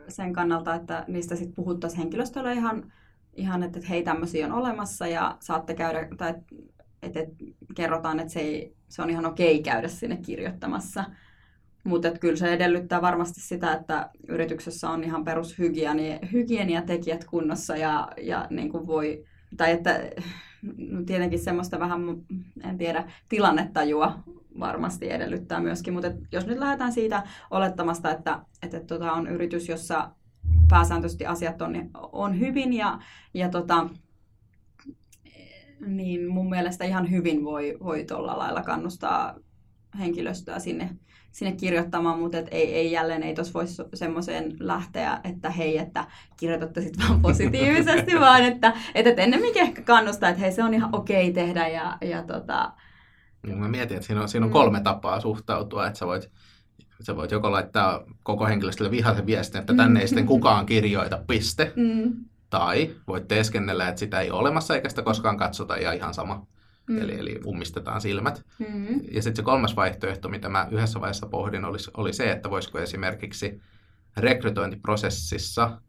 sen 0.09 0.33
kannalta, 0.33 0.75
että 0.75 1.05
niistä 1.09 1.37
sitten 1.37 1.55
puhuttaisiin 1.55 1.99
henkilöstölle 1.99 2.53
ihan 2.53 2.93
ihan, 3.37 3.63
että, 3.63 3.81
hei, 3.89 4.03
tämmöisiä 4.03 4.47
on 4.47 4.53
olemassa 4.53 5.07
ja 5.07 5.37
saatte 5.41 5.75
käydä, 5.75 6.09
tai 6.17 6.31
että, 6.31 6.43
että 7.03 7.21
kerrotaan, 7.75 8.21
että 8.21 8.33
se, 8.33 8.41
ei, 8.41 8.75
se 8.89 9.03
on 9.03 9.11
ihan 9.11 9.27
okei 9.27 9.63
käydä 9.63 9.89
sinne 9.89 10.17
kirjoittamassa. 10.17 11.05
Mutta 11.85 12.11
kyllä 12.11 12.37
se 12.37 12.53
edellyttää 12.53 13.03
varmasti 13.03 13.41
sitä, 13.41 13.73
että 13.73 14.11
yrityksessä 14.29 14.91
on 14.91 15.05
ihan 15.05 15.25
perushygieniatekijät 15.25 17.25
kunnossa 17.25 17.77
ja, 17.77 18.09
ja 18.23 18.47
niin 18.51 18.69
kuin 18.69 18.87
voi, 18.87 19.25
tai 19.57 19.73
että 19.73 20.01
no 20.77 21.03
tietenkin 21.07 21.39
semmoista 21.39 21.79
vähän, 21.79 22.01
en 22.65 22.79
tiedä, 22.79 23.13
tilannetajua 23.29 24.19
varmasti 24.61 25.11
edellyttää 25.11 25.61
myöskin, 25.61 25.95
mutta 25.95 26.13
jos 26.33 26.47
nyt 26.47 26.59
lähdetään 26.59 26.93
siitä 26.93 27.23
olettamasta, 27.51 28.11
että, 28.11 28.41
että, 28.63 28.77
että 28.77 28.95
tota 28.95 29.13
on 29.13 29.27
yritys, 29.27 29.69
jossa 29.69 30.11
pääsääntöisesti 30.69 31.27
asiat 31.27 31.63
on, 31.63 31.91
on 32.13 32.41
hyvin 32.41 32.73
ja, 32.73 32.99
ja 33.35 33.49
tota, 33.49 33.89
niin 35.87 36.29
mun 36.29 36.51
mielestä 36.51 36.85
ihan 36.85 37.11
hyvin 37.11 37.45
voi, 37.45 37.77
voi 37.85 38.05
tuolla 38.05 38.39
lailla 38.39 38.63
kannustaa 38.63 39.35
henkilöstöä 39.99 40.59
sinne, 40.59 40.91
sinne 41.33 41.53
kirjoittamaan, 41.53 42.19
mutta 42.19 42.39
et 42.39 42.49
ei, 42.51 42.75
ei 42.75 42.93
jälleen 42.93 43.23
ei 43.23 43.35
tuossa 43.35 43.53
voisi 43.55 43.83
semmoiseen 43.95 44.57
lähteä, 44.61 45.21
että 45.25 45.51
hei, 45.51 45.79
että 45.79 46.07
kirjoitatte 46.37 46.81
sitten 46.81 47.09
vaan 47.09 47.23
positiivisesti, 47.23 48.21
vaan 48.21 48.45
että, 48.45 48.73
että 48.95 49.23
ennemminkin 49.23 49.63
ehkä 49.63 49.83
kannustaa, 49.83 50.29
että 50.29 50.41
hei 50.41 50.53
se 50.53 50.65
on 50.65 50.75
ihan 50.75 50.95
okei 50.95 51.31
okay 51.31 51.45
tehdä 51.45 51.69
ja, 51.69 51.99
ja 52.01 52.23
tota, 52.23 52.73
niin 53.47 53.59
mä 53.59 53.69
mietin, 53.69 53.97
että 53.97 54.07
siinä 54.07 54.23
on, 54.23 54.29
siinä 54.29 54.47
on 54.47 54.53
kolme 54.53 54.81
tapaa 54.81 55.21
suhtautua, 55.21 55.87
että 55.87 55.99
sä 55.99 56.07
voit 56.07 56.31
Sä 57.01 57.17
voit 57.17 57.31
joko 57.31 57.53
laittaa 57.53 58.05
koko 58.23 58.47
henkilöstölle 58.47 58.91
vihaisen 58.91 59.27
viestin, 59.27 59.61
että 59.61 59.75
tänne 59.75 60.01
ei 60.01 60.09
sitten 60.09 60.27
kukaan 60.27 60.67
kirjoita, 60.67 61.23
piste. 61.27 61.73
Mm. 61.77 62.25
Tai 62.51 62.91
voit 63.07 63.29
teeskennellä, 63.29 63.89
että 63.89 63.99
sitä 63.99 64.21
ei 64.21 64.31
ole 64.31 64.41
olemassa 64.41 64.75
eikä 64.75 64.89
sitä 64.89 65.03
koskaan 65.03 65.37
katsota 65.37 65.77
ja 65.77 65.93
ihan 65.93 66.15
sama. 66.15 66.47
Mm. 66.87 66.99
Eli, 66.99 67.21
eli 67.21 67.41
ummistetaan 67.47 68.01
silmät. 68.01 68.45
Mm. 68.59 69.01
Ja 69.11 69.23
sitten 69.23 69.37
se 69.37 69.43
kolmas 69.43 69.77
vaihtoehto, 69.77 70.29
mitä 70.29 70.49
mä 70.49 70.69
yhdessä 70.71 71.01
vaiheessa 71.01 71.27
pohdin, 71.27 71.65
oli, 71.65 71.79
oli 71.97 72.13
se, 72.13 72.31
että 72.31 72.51
voisiko 72.51 72.79
esimerkiksi 72.79 73.61
rekrytointiprosessissa 74.17 75.81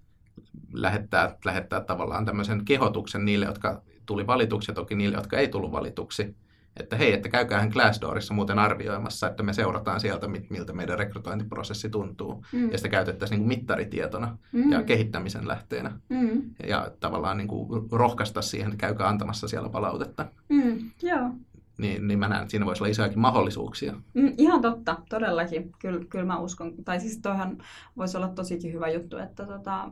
lähettää, 0.73 1.37
lähettää 1.45 1.81
tavallaan 1.81 2.25
tämmöisen 2.25 2.65
kehotuksen 2.65 3.25
niille, 3.25 3.45
jotka 3.45 3.81
tuli 4.05 4.27
valituksi 4.27 4.71
ja 4.71 4.75
toki 4.75 4.95
niille, 4.95 5.17
jotka 5.17 5.37
ei 5.37 5.47
tullut 5.47 5.71
valituksi 5.71 6.35
että 6.79 6.95
hei, 6.95 7.13
että 7.13 7.29
käykäähän 7.29 7.69
Glassdoorissa 7.69 8.33
muuten 8.33 8.59
arvioimassa, 8.59 9.27
että 9.27 9.43
me 9.43 9.53
seurataan 9.53 9.99
sieltä, 9.99 10.27
miltä 10.49 10.73
meidän 10.73 10.99
rekrytointiprosessi 10.99 11.89
tuntuu. 11.89 12.45
Mm. 12.51 12.71
Ja 12.71 12.77
sitä 12.77 12.89
käytettäisiin 12.89 13.39
niin 13.39 13.47
kuin 13.47 13.57
mittaritietona 13.57 14.37
mm. 14.51 14.71
ja 14.71 14.83
kehittämisen 14.83 15.47
lähteenä. 15.47 15.91
Mm. 16.09 16.41
Ja 16.67 16.91
tavallaan 16.99 17.37
niin 17.37 17.47
kuin 17.47 17.89
rohkaista 17.91 18.41
siihen, 18.41 18.71
että 18.71 18.87
käykää 18.87 19.07
antamassa 19.07 19.47
siellä 19.47 19.69
palautetta. 19.69 20.25
Mm. 20.49 20.91
Joo. 21.01 21.29
Niin, 21.77 22.07
niin 22.07 22.19
mä 22.19 22.27
näen, 22.27 22.41
että 22.41 22.51
siinä 22.51 22.65
voisi 22.65 22.83
olla 22.83 22.91
isojakin 22.91 23.19
mahdollisuuksia. 23.19 23.93
Mm, 24.13 24.33
ihan 24.37 24.61
totta, 24.61 24.97
todellakin. 25.09 25.71
Kyllä, 25.79 26.05
kyllä 26.09 26.25
mä 26.25 26.39
uskon. 26.39 26.73
Tai 26.85 26.99
siis 26.99 27.17
toihan 27.17 27.57
voisi 27.97 28.17
olla 28.17 28.27
tosikin 28.27 28.73
hyvä 28.73 28.89
juttu, 28.89 29.17
että, 29.17 29.45
tota, 29.45 29.91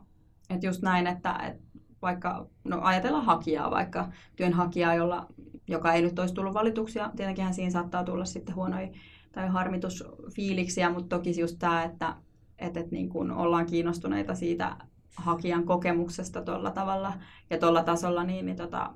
että 0.50 0.66
just 0.66 0.82
näin, 0.82 1.06
että, 1.06 1.32
että 1.32 1.62
vaikka, 2.02 2.46
no 2.64 2.80
ajatellaan 2.82 3.24
hakijaa, 3.24 3.70
vaikka 3.70 4.08
työnhakijaa, 4.36 4.94
jolla 4.94 5.26
joka 5.68 5.92
ei 5.92 6.02
nyt 6.02 6.18
olisi 6.18 6.34
tullut 6.34 6.54
valituksia. 6.54 7.10
Tietenkin 7.16 7.54
siinä 7.54 7.70
saattaa 7.70 8.04
tulla 8.04 8.24
sitten 8.24 8.54
huonoja 8.54 8.88
tai 9.32 9.48
harmitusfiiliksiä, 9.48 10.90
mutta 10.90 11.16
toki 11.16 11.40
just 11.40 11.56
tämä, 11.58 11.84
että, 11.84 12.16
että, 12.58 12.80
että 12.80 12.92
niin 12.92 13.08
kuin 13.08 13.30
ollaan 13.30 13.66
kiinnostuneita 13.66 14.34
siitä 14.34 14.76
hakijan 15.16 15.64
kokemuksesta 15.64 16.42
tuolla 16.42 16.70
tavalla 16.70 17.12
ja 17.50 17.58
tuolla 17.58 17.82
tasolla, 17.82 18.24
niin, 18.24 18.46
niin 18.46 18.56
tota, 18.56 18.94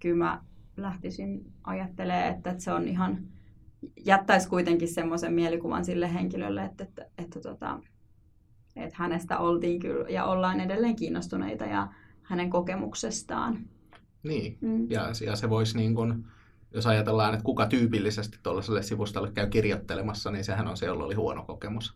kyllä 0.00 0.16
mä 0.16 0.42
lähtisin 0.76 1.52
ajattelemaan, 1.64 2.26
että, 2.26 2.50
että 2.50 2.64
se 2.64 2.72
on 2.72 2.88
ihan, 2.88 3.18
jättäisi 4.06 4.48
kuitenkin 4.48 4.88
semmoisen 4.88 5.32
mielikuvan 5.32 5.84
sille 5.84 6.14
henkilölle, 6.14 6.64
että, 6.64 6.84
että, 6.84 7.06
että, 7.18 7.40
tota, 7.40 7.80
että 8.76 8.96
hänestä 8.98 9.38
oltiin 9.38 9.80
kyllä 9.80 10.08
ja 10.08 10.24
ollaan 10.24 10.60
edelleen 10.60 10.96
kiinnostuneita 10.96 11.64
ja 11.64 11.88
hänen 12.22 12.50
kokemuksestaan. 12.50 13.58
Niin, 14.22 14.58
mm. 14.60 14.90
ja, 14.90 15.08
ja 15.26 15.36
se 15.36 15.50
voisi 15.50 15.76
niin 15.76 15.94
kuin, 15.94 16.24
jos 16.74 16.86
ajatellaan, 16.86 17.34
että 17.34 17.44
kuka 17.44 17.66
tyypillisesti 17.66 18.38
tuollaiselle 18.42 18.82
sivustolle 18.82 19.30
käy 19.30 19.46
kirjoittelemassa, 19.46 20.30
niin 20.30 20.44
sehän 20.44 20.68
on 20.68 20.76
se, 20.76 20.86
jolla 20.86 21.04
oli 21.04 21.14
huono 21.14 21.42
kokemus. 21.42 21.94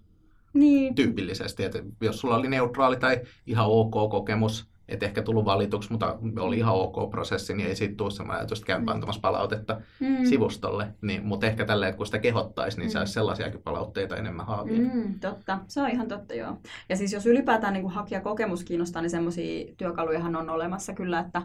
Niin. 0.52 0.94
Tyypillisesti, 0.94 1.64
että 1.64 1.82
jos 2.00 2.20
sulla 2.20 2.36
oli 2.36 2.48
neutraali 2.48 2.96
tai 2.96 3.20
ihan 3.46 3.66
ok 3.66 4.10
kokemus, 4.10 4.68
et 4.88 5.02
ehkä 5.02 5.22
tullut 5.22 5.44
valituksi, 5.44 5.90
mutta 5.90 6.18
oli 6.38 6.58
ihan 6.58 6.74
ok 6.74 7.10
prosessi, 7.10 7.54
niin 7.54 7.68
ei 7.68 7.76
siitä 7.76 7.94
tule 7.96 8.10
semmoinen 8.10 8.40
ajatus, 8.40 8.58
että 8.58 8.66
käyn 8.66 8.82
mm. 8.82 8.88
antamassa 8.88 9.20
palautetta 9.20 9.80
mm. 10.00 10.24
sivustolle. 10.24 10.94
Niin, 11.02 11.26
mutta 11.26 11.46
ehkä 11.46 11.64
tälleen, 11.64 11.90
että 11.90 11.96
kun 11.96 12.06
sitä 12.06 12.18
kehottaisi, 12.18 12.78
niin 12.78 12.88
mm. 12.88 12.92
saisi 12.92 13.12
sellaisiakin 13.12 13.62
palautteita 13.62 14.16
enemmän 14.16 14.46
haavia. 14.46 14.80
Mm, 14.80 15.20
totta, 15.20 15.58
se 15.68 15.82
on 15.82 15.90
ihan 15.90 16.08
totta 16.08 16.34
joo. 16.34 16.58
Ja 16.88 16.96
siis 16.96 17.12
jos 17.12 17.26
ylipäätään 17.26 17.72
niin 17.72 17.88
hakijakokemus 17.88 18.64
kiinnostaa, 18.64 19.02
niin 19.02 19.10
semmoisia 19.10 19.74
työkalujahan 19.76 20.36
on 20.36 20.50
olemassa 20.50 20.92
kyllä, 20.92 21.20
että, 21.20 21.42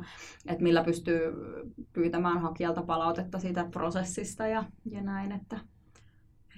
että 0.47 0.63
millä 0.63 0.83
pystyy 0.83 1.19
pyytämään 1.93 2.41
hakijalta 2.41 2.81
palautetta 2.81 3.39
siitä 3.39 3.65
prosessista 3.71 4.47
ja, 4.47 4.63
ja 4.85 5.01
näin, 5.01 5.31
että, 5.31 5.59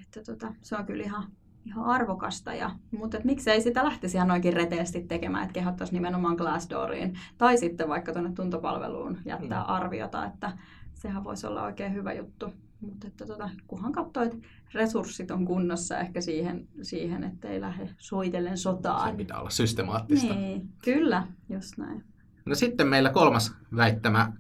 että 0.02 0.32
tota, 0.32 0.54
se 0.62 0.76
on 0.76 0.86
kyllä 0.86 1.04
ihan, 1.04 1.28
ihan 1.66 1.86
arvokasta. 1.86 2.54
Ja, 2.54 2.72
mutta 2.92 3.18
et 3.18 3.24
miksei 3.24 3.62
sitä 3.62 3.84
lähtisi 3.84 4.18
ihan 4.18 4.28
noinkin 4.28 4.54
reteesti 4.54 5.02
tekemään, 5.02 5.44
että 5.44 5.54
kehottaisi 5.54 5.94
nimenomaan 5.94 6.36
Glassdooriin 6.36 7.20
tai 7.38 7.58
sitten 7.58 7.90
vaikka 7.90 8.14
tuonne 8.14 8.32
tuntopalveluun 8.32 9.18
jättää 9.26 9.64
mm. 9.64 9.70
arviota, 9.70 10.26
että 10.26 10.58
sehän 10.94 11.24
voisi 11.24 11.48
olla 11.48 11.64
oikein 11.64 11.94
hyvä 11.94 12.14
juttu. 12.14 12.54
Mutta 12.82 13.08
että 13.08 13.26
tota, 13.26 13.50
kunhan 13.68 13.92
katsoo, 13.92 14.24
että 14.24 14.38
resurssit 14.74 15.32
on 15.32 15.46
kunnossa 15.46 16.00
ehkä 16.00 16.22
siihen, 16.22 16.68
siihen 16.82 17.24
että 17.24 17.48
ei 17.48 17.62
lähde 17.62 17.90
soitellen 17.98 18.58
sotaan. 18.58 19.10
Se 19.10 19.18
pitää 19.18 19.40
olla 19.40 19.50
systemaattista. 19.50 20.34
Niin, 20.34 20.70
kyllä, 20.84 21.28
just 21.50 21.78
näin. 21.78 22.04
No 22.46 22.56
sitten 22.56 22.88
meillä 22.88 23.10
kolmas 23.10 23.56
väittämä 23.76 24.34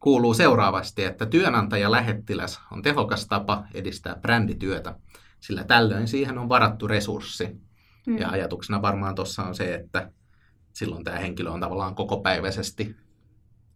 kuuluu 0.00 0.34
seuraavasti, 0.34 1.04
että 1.04 1.26
työnantaja-lähettiläs 1.26 2.60
on 2.72 2.82
tehokas 2.82 3.26
tapa 3.26 3.64
edistää 3.74 4.14
brändityötä, 4.14 4.94
sillä 5.46 5.64
tällöin 5.64 6.08
siihen 6.08 6.38
on 6.38 6.48
varattu 6.48 6.88
resurssi. 6.88 7.48
Mm. 8.06 8.18
Ja 8.18 8.28
ajatuksena 8.30 8.82
varmaan 8.82 9.14
tuossa 9.14 9.42
on 9.42 9.54
se, 9.54 9.74
että 9.74 10.10
silloin 10.72 11.04
tämä 11.04 11.18
henkilö 11.18 11.50
on 11.50 11.60
tavallaan 11.60 11.94
kokopäiväisesti 11.94 12.96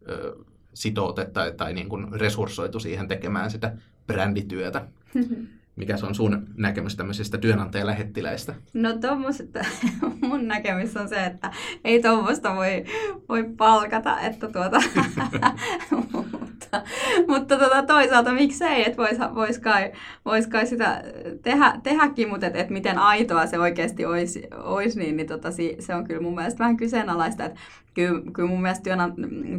ö, 0.08 0.36
sitoutettu 0.74 1.32
tai, 1.32 1.52
tai 1.52 1.74
niin 1.74 1.88
kuin 1.88 2.20
resurssoitu 2.20 2.80
siihen 2.80 3.08
tekemään 3.08 3.50
sitä 3.50 3.76
brändityötä. 4.06 4.86
Mikä 5.76 5.96
se 5.96 6.06
on 6.06 6.14
sun 6.14 6.46
näkemys 6.56 6.96
tämmöisistä 6.96 7.38
työnantajalähettiläistä? 7.38 8.54
No 8.72 8.98
tuommoista, 9.00 9.60
mun 10.28 10.48
näkemys 10.48 10.96
on 10.96 11.08
se, 11.08 11.26
että 11.26 11.52
ei 11.84 12.02
tuommoista 12.02 12.56
voi, 12.56 12.84
voi 13.28 13.44
palkata, 13.56 14.20
että 14.20 14.48
tuota, 14.48 14.80
mutta, 16.60 16.82
mutta 17.28 17.58
tuota, 17.58 17.82
toisaalta 17.82 18.32
miksei, 18.32 18.86
että 18.86 18.96
vois, 18.96 19.34
vois, 19.34 19.58
kai, 19.58 19.92
vois 20.24 20.46
kai 20.46 20.66
sitä 20.66 21.02
tehdä, 21.42 21.80
tehdäkin, 21.82 22.28
mutta 22.28 22.46
että 22.46 22.58
et 22.58 22.70
miten 22.70 22.98
aitoa 22.98 23.46
se 23.46 23.58
oikeasti 23.58 24.06
olisi, 24.06 24.48
olisi 24.52 24.98
niin, 24.98 25.16
niin 25.16 25.26
tota, 25.26 25.48
se 25.78 25.94
on 25.94 26.04
kyllä 26.04 26.20
mun 26.20 26.34
mielestä 26.34 26.58
vähän 26.58 26.76
kyseenalaista, 26.76 27.44
että 27.44 27.60
kyllä, 27.94 28.22
kyllä 28.32 28.48
mun 28.48 28.62
mielestä 28.62 28.90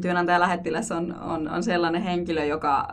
työnantajalähettiläs 0.01 0.91
on, 0.91 1.19
on, 1.19 1.47
on 1.47 1.63
sellainen 1.63 2.01
henkilö, 2.01 2.45
joka 2.45 2.87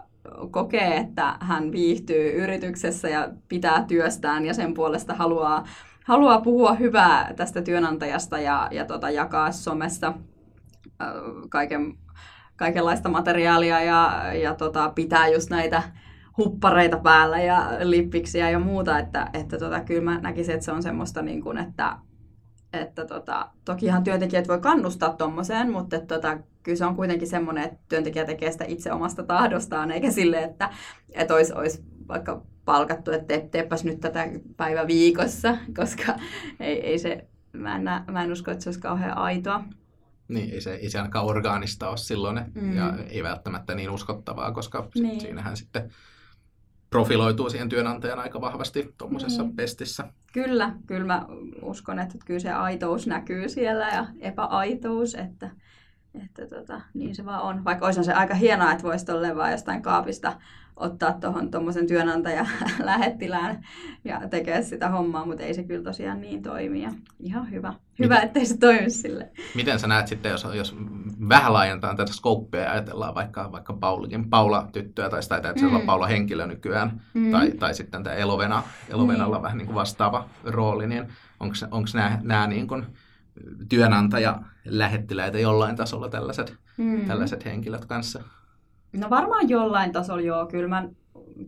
kokee, 0.50 0.96
että 0.96 1.36
hän 1.40 1.72
viihtyy 1.72 2.42
yrityksessä 2.42 3.08
ja 3.08 3.28
pitää 3.48 3.84
työstään 3.88 4.44
ja 4.44 4.54
sen 4.54 4.74
puolesta 4.74 5.14
haluaa, 5.14 5.64
haluaa 6.04 6.40
puhua 6.40 6.74
hyvää 6.74 7.32
tästä 7.36 7.62
työnantajasta 7.62 8.38
ja, 8.38 8.68
ja 8.70 8.84
tota, 8.84 9.10
jakaa 9.10 9.52
somessa 9.52 10.14
kaiken, 11.48 11.94
kaikenlaista 12.58 13.08
materiaalia 13.08 13.82
ja, 13.82 14.22
ja 14.34 14.54
tota, 14.54 14.92
pitää 14.94 15.28
just 15.28 15.50
näitä 15.50 15.82
huppareita 16.38 16.96
päällä 16.96 17.40
ja 17.42 17.70
lippiksiä 17.82 18.50
ja 18.50 18.58
muuta, 18.58 18.98
että, 18.98 19.30
että 19.32 19.58
tota, 19.58 19.80
kyllä 19.80 20.02
mä 20.02 20.20
näkisin, 20.20 20.54
että 20.54 20.64
se 20.64 20.72
on 20.72 20.82
semmoista, 20.82 21.22
niin 21.22 21.42
kuin, 21.42 21.58
että, 21.58 21.98
että 22.72 23.06
tota, 23.06 23.48
tokihan 23.64 24.04
työntekijät 24.04 24.48
voi 24.48 24.60
kannustaa 24.60 25.12
tuommoiseen, 25.12 25.70
mutta 25.70 25.96
että, 25.96 26.14
tota, 26.14 26.38
kyllä 26.62 26.76
se 26.76 26.84
on 26.84 26.96
kuitenkin 26.96 27.28
semmoinen, 27.28 27.64
että 27.64 27.78
työntekijä 27.88 28.24
tekee 28.24 28.52
sitä 28.52 28.64
itse 28.68 28.92
omasta 28.92 29.22
tahdostaan, 29.22 29.90
eikä 29.90 30.10
sille, 30.10 30.42
että, 30.42 30.70
että 31.12 31.34
olisi, 31.34 31.52
olisi 31.52 31.84
vaikka 32.08 32.42
palkattu, 32.64 33.10
että 33.10 33.26
te, 33.26 33.48
teepäs 33.50 33.84
nyt 33.84 34.00
tätä 34.00 34.28
päivä 34.56 34.86
viikossa, 34.86 35.56
koska 35.76 36.14
ei, 36.60 36.86
ei 36.86 36.98
se, 36.98 37.26
mä 37.52 37.76
en, 37.76 37.82
mä 38.10 38.24
en 38.24 38.32
usko, 38.32 38.50
että 38.50 38.64
se 38.64 38.68
olisi 38.68 38.80
kauhean 38.80 39.18
aitoa. 39.18 39.64
Niin, 40.28 40.50
ei 40.50 40.60
se, 40.60 40.74
ei 40.74 40.90
se 40.90 40.98
ainakaan 40.98 41.24
orgaanista 41.24 41.88
ole 41.88 41.96
silloin 41.96 42.40
mm. 42.54 42.76
ja 42.76 42.94
ei 43.10 43.22
välttämättä 43.22 43.74
niin 43.74 43.90
uskottavaa, 43.90 44.52
koska 44.52 44.88
niin. 44.94 45.20
siinähän 45.20 45.56
sitten 45.56 45.90
profiloituu 46.90 47.50
siihen 47.50 47.68
työnantajan 47.68 48.18
aika 48.18 48.40
vahvasti 48.40 48.94
tuommoisessa 48.98 49.44
mm. 49.44 49.56
pestissä. 49.56 50.04
Kyllä, 50.32 50.74
kyllä 50.86 51.06
mä 51.06 51.26
uskon, 51.62 51.98
että 51.98 52.18
kyllä 52.26 52.40
se 52.40 52.52
aitous 52.52 53.06
näkyy 53.06 53.48
siellä 53.48 53.88
ja 53.88 54.06
epäaitous, 54.20 55.14
että, 55.14 55.50
että 56.24 56.46
tota, 56.46 56.80
niin 56.94 57.14
se 57.14 57.24
vaan 57.24 57.42
on. 57.42 57.64
Vaikka 57.64 57.86
olisi 57.86 58.04
se 58.04 58.12
aika 58.12 58.34
hienoa, 58.34 58.72
että 58.72 58.84
voisi 58.84 59.06
tolleen 59.06 59.36
vaan 59.36 59.52
jostain 59.52 59.82
kaapista 59.82 60.40
ottaa 60.80 61.12
tuohon 61.12 61.50
tuommoisen 61.50 61.86
työnantaja 61.86 62.46
lähettilään 62.78 63.64
ja 64.04 64.28
tekee 64.28 64.62
sitä 64.62 64.88
hommaa, 64.88 65.26
mutta 65.26 65.42
ei 65.42 65.54
se 65.54 65.62
kyllä 65.62 65.82
tosiaan 65.82 66.20
niin 66.20 66.42
toimi. 66.42 66.82
Ja 66.82 66.90
ihan 67.20 67.50
hyvä, 67.50 67.74
hyvä 67.98 68.14
Miten, 68.14 68.26
ettei 68.26 68.46
se 68.46 68.58
toimi 68.58 68.90
sille. 68.90 69.30
Miten 69.54 69.78
sä 69.78 69.86
näet 69.86 70.06
sitten, 70.06 70.30
jos, 70.30 70.46
jos 70.54 70.76
vähän 71.28 71.52
laajentaa 71.52 71.94
tätä 71.94 72.12
skouppia 72.12 72.60
ja 72.60 72.72
ajatellaan 72.72 73.14
vaikka, 73.14 73.52
vaikka 73.52 73.72
Paulikin, 73.72 74.30
Paula-tyttöä 74.30 75.10
tai 75.10 75.22
sitä, 75.22 75.36
että 75.36 75.52
mm. 75.52 75.58
se 75.58 75.76
on 75.76 75.82
Paula 75.82 76.06
henkilö 76.06 76.46
nykyään, 76.46 77.00
mm. 77.14 77.30
tai, 77.30 77.50
tai 77.50 77.74
sitten 77.74 78.02
tämä 78.02 78.16
Elovena, 78.16 78.62
Elovenalla 78.88 79.38
mm. 79.38 79.42
vähän 79.42 79.58
niin 79.58 79.66
kuin 79.66 79.74
vastaava 79.74 80.28
rooli, 80.44 80.86
niin 80.86 81.08
onko 81.40 81.86
nämä, 81.94 82.18
nämä 82.22 82.46
niin 82.46 82.68
kuin, 82.68 82.86
työnantaja 83.68 84.42
lähettiläitä 84.64 85.38
jollain 85.38 85.76
tasolla 85.76 86.08
tällaiset, 86.08 86.56
mm. 86.76 87.06
tällaiset 87.06 87.44
henkilöt 87.44 87.84
kanssa? 87.84 88.22
No 88.92 89.10
varmaan 89.10 89.48
jollain 89.48 89.92
tasolla 89.92 90.22
joo. 90.22 90.46
Kyllä 90.46 90.68
mä, 90.68 90.88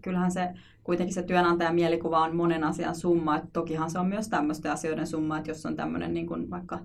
kyllähän 0.03 0.31
se 0.31 0.48
kuitenkin 0.85 1.14
se 1.14 1.22
työnantajan 1.22 1.74
mielikuva 1.74 2.18
on 2.18 2.37
monen 2.37 2.64
asian 2.64 2.94
summa. 2.94 3.37
Et 3.37 3.53
tokihan 3.53 3.90
se 3.90 3.98
on 3.98 4.07
myös 4.07 4.29
tämmöisten 4.29 4.72
asioiden 4.72 5.07
summa, 5.07 5.38
että 5.38 5.50
jos 5.50 5.66
on 5.66 5.76
tämmöinen 5.76 6.14
niin 6.14 6.26
kuin 6.26 6.50
vaikka 6.50 6.79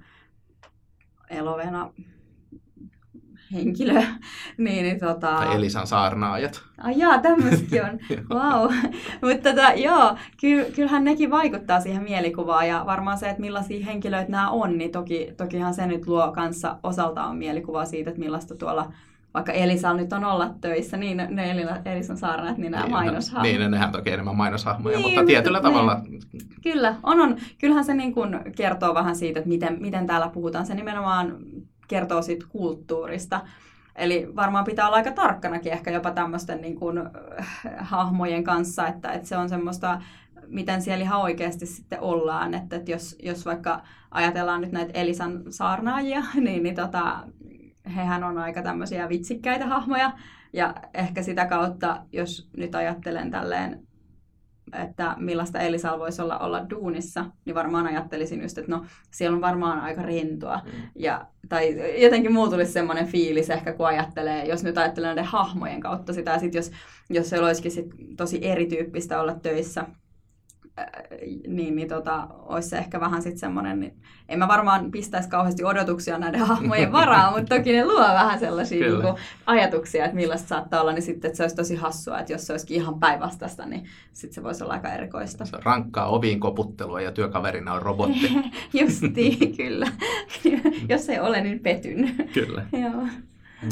elovena 1.29 1.91
henkilö. 3.53 3.93
niin, 4.57 4.83
niin, 4.83 4.99
tota... 4.99 5.35
Tai 5.37 5.55
Elisan 5.55 5.87
saarnaajat. 5.87 6.61
Ai 6.77 6.97
jaa, 6.97 7.19
tämmöisetkin 7.19 7.83
on. 7.83 7.99
wow. 8.39 8.73
Mutta 9.21 9.49
tota, 9.49 9.73
joo, 9.75 10.17
ky- 10.41 10.71
kyllähän 10.75 11.03
nekin 11.03 11.31
vaikuttaa 11.31 11.79
siihen 11.79 12.03
mielikuvaan 12.03 12.67
ja 12.67 12.83
varmaan 12.85 13.17
se, 13.17 13.29
että 13.29 13.41
millaisia 13.41 13.85
henkilöitä 13.85 14.31
nämä 14.31 14.49
on, 14.49 14.77
niin 14.77 14.91
toki, 14.91 15.33
tokihan 15.37 15.73
se 15.73 15.87
nyt 15.87 16.07
luo 16.07 16.31
kanssa 16.31 16.77
osaltaan 16.83 17.37
mielikuvaa 17.37 17.85
siitä, 17.85 18.09
että 18.09 18.21
millaista 18.21 18.55
tuolla 18.55 18.93
vaikka 19.35 19.51
Elisa 19.51 19.93
nyt 19.93 20.13
on 20.13 20.23
olla 20.23 20.53
töissä, 20.61 20.97
niin 20.97 21.17
ne 21.29 21.55
Elisan 21.85 22.17
saarnat, 22.17 22.57
niin 22.57 22.71
nämä 22.71 22.83
niin, 22.83 22.91
mainoshahmot. 22.91 23.43
Niin, 23.43 23.71
nehän 23.71 23.91
toki 23.91 24.11
enemmän 24.11 24.35
mainoshahmoja, 24.35 24.97
niin, 24.97 25.07
mutta 25.07 25.25
tietyllä 25.25 25.57
niin, 25.57 25.63
tavalla. 25.63 26.01
Kyllä, 26.63 26.95
on, 27.03 27.21
on. 27.21 27.35
Kyllähän 27.57 27.85
se 27.85 27.93
niin 27.93 28.13
kuin 28.13 28.39
kertoo 28.55 28.93
vähän 28.93 29.15
siitä, 29.15 29.39
että 29.39 29.49
miten, 29.49 29.77
miten 29.81 30.07
täällä 30.07 30.29
puhutaan. 30.29 30.65
Se 30.65 30.75
nimenomaan 30.75 31.37
kertoo 31.87 32.21
siitä 32.21 32.45
kulttuurista. 32.49 33.41
Eli 33.95 34.27
varmaan 34.35 34.65
pitää 34.65 34.87
olla 34.87 34.97
aika 34.97 35.11
tarkkanakin 35.11 35.71
ehkä 35.73 35.91
jopa 35.91 36.11
tämmöisten 36.11 36.61
niin 36.61 36.75
kuin, 36.75 36.97
äh, 36.97 37.47
hahmojen 37.77 38.43
kanssa, 38.43 38.87
että, 38.87 39.11
että 39.11 39.27
se 39.27 39.37
on 39.37 39.49
semmoista, 39.49 40.01
miten 40.47 40.81
siellä 40.81 41.03
ihan 41.03 41.21
oikeasti 41.21 41.65
sitten 41.65 42.01
ollaan. 42.01 42.53
Että, 42.53 42.75
että 42.75 42.91
jos, 42.91 43.15
jos 43.23 43.45
vaikka 43.45 43.81
ajatellaan 44.11 44.61
nyt 44.61 44.71
näitä 44.71 44.99
Elisan 44.99 45.43
saarnaajia, 45.49 46.23
niin, 46.35 46.63
niin 46.63 46.75
tota, 46.75 47.23
hehän 47.95 48.23
on 48.23 48.37
aika 48.37 48.61
tämmöisiä 48.61 49.09
vitsikkäitä 49.09 49.65
hahmoja. 49.65 50.11
Ja 50.53 50.75
ehkä 50.93 51.23
sitä 51.23 51.45
kautta, 51.45 52.01
jos 52.11 52.49
nyt 52.57 52.75
ajattelen 52.75 53.31
tälleen 53.31 53.87
että 54.73 55.15
millaista 55.19 55.59
Elisal 55.59 55.99
voisi 55.99 56.21
olla 56.21 56.39
olla 56.39 56.69
duunissa, 56.69 57.25
niin 57.45 57.55
varmaan 57.55 57.87
ajattelisin 57.87 58.41
just, 58.41 58.57
että 58.57 58.71
no 58.71 58.85
siellä 59.11 59.35
on 59.35 59.41
varmaan 59.41 59.79
aika 59.79 60.01
rentoa. 60.01 60.61
Mm. 60.65 60.71
Ja, 60.95 61.25
tai 61.49 61.75
jotenkin 62.03 62.33
muu 62.33 62.49
tulisi 62.49 62.71
semmoinen 62.71 63.07
fiilis 63.07 63.49
ehkä, 63.49 63.73
kun 63.73 63.87
ajattelee, 63.87 64.45
jos 64.45 64.63
nyt 64.63 64.77
ajattelee 64.77 65.07
näiden 65.07 65.25
hahmojen 65.25 65.81
kautta 65.81 66.13
sitä, 66.13 66.31
ja 66.31 66.39
sit 66.39 66.53
jos, 66.53 66.71
jos 67.09 67.29
se 67.29 67.39
olisikin 67.39 67.71
sit 67.71 67.85
tosi 68.17 68.39
erityyppistä 68.41 69.21
olla 69.21 69.35
töissä 69.35 69.85
niin, 71.47 71.75
niin 71.75 71.88
tota, 71.88 72.27
olisi 72.31 72.69
se 72.69 72.77
ehkä 72.77 72.99
vähän 72.99 73.21
sitten 73.21 73.39
semmoinen, 73.39 73.79
niin 73.79 73.93
en 74.29 74.39
mä 74.39 74.47
varmaan 74.47 74.91
pistäisi 74.91 75.29
kauheasti 75.29 75.63
odotuksia 75.63 76.17
näiden 76.17 76.41
hahmojen 76.41 76.91
varaan, 76.91 77.33
mutta 77.33 77.55
toki 77.55 77.71
ne 77.71 77.85
luo 77.85 77.99
vähän 77.99 78.39
sellaisia 78.39 78.88
niin 78.88 79.01
kuin, 79.01 79.15
ajatuksia, 79.45 80.05
että 80.05 80.15
millaista 80.15 80.47
saattaa 80.47 80.81
olla, 80.81 80.91
niin 80.91 81.01
sitten 81.01 81.29
että 81.29 81.38
se 81.38 81.43
olisi 81.43 81.55
tosi 81.55 81.75
hassua, 81.75 82.19
että 82.19 82.33
jos 82.33 82.47
se 82.47 82.53
olisikin 82.53 82.77
ihan 82.77 82.99
päinvastaista, 82.99 83.65
niin 83.65 83.85
sitten 84.13 84.35
se 84.35 84.43
voisi 84.43 84.63
olla 84.63 84.73
aika 84.73 84.93
erikoista. 84.93 85.45
Se 85.45 85.55
on 85.55 85.63
rankkaa 85.63 86.07
oviin 86.07 86.39
koputtelua 86.39 87.01
ja 87.01 87.11
työkaverina 87.11 87.73
on 87.73 87.81
robotti. 87.81 88.31
Justiin, 88.81 89.57
kyllä. 89.57 89.88
jos 90.89 91.09
ei 91.09 91.19
ole, 91.19 91.41
niin 91.41 91.59
petyn. 91.59 92.15
Kyllä. 92.33 92.65
Joo. 92.83 93.07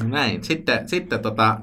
Näin. 0.04 0.44
Sitten, 0.44 0.90
sitten 0.90 1.20
tota, 1.20 1.60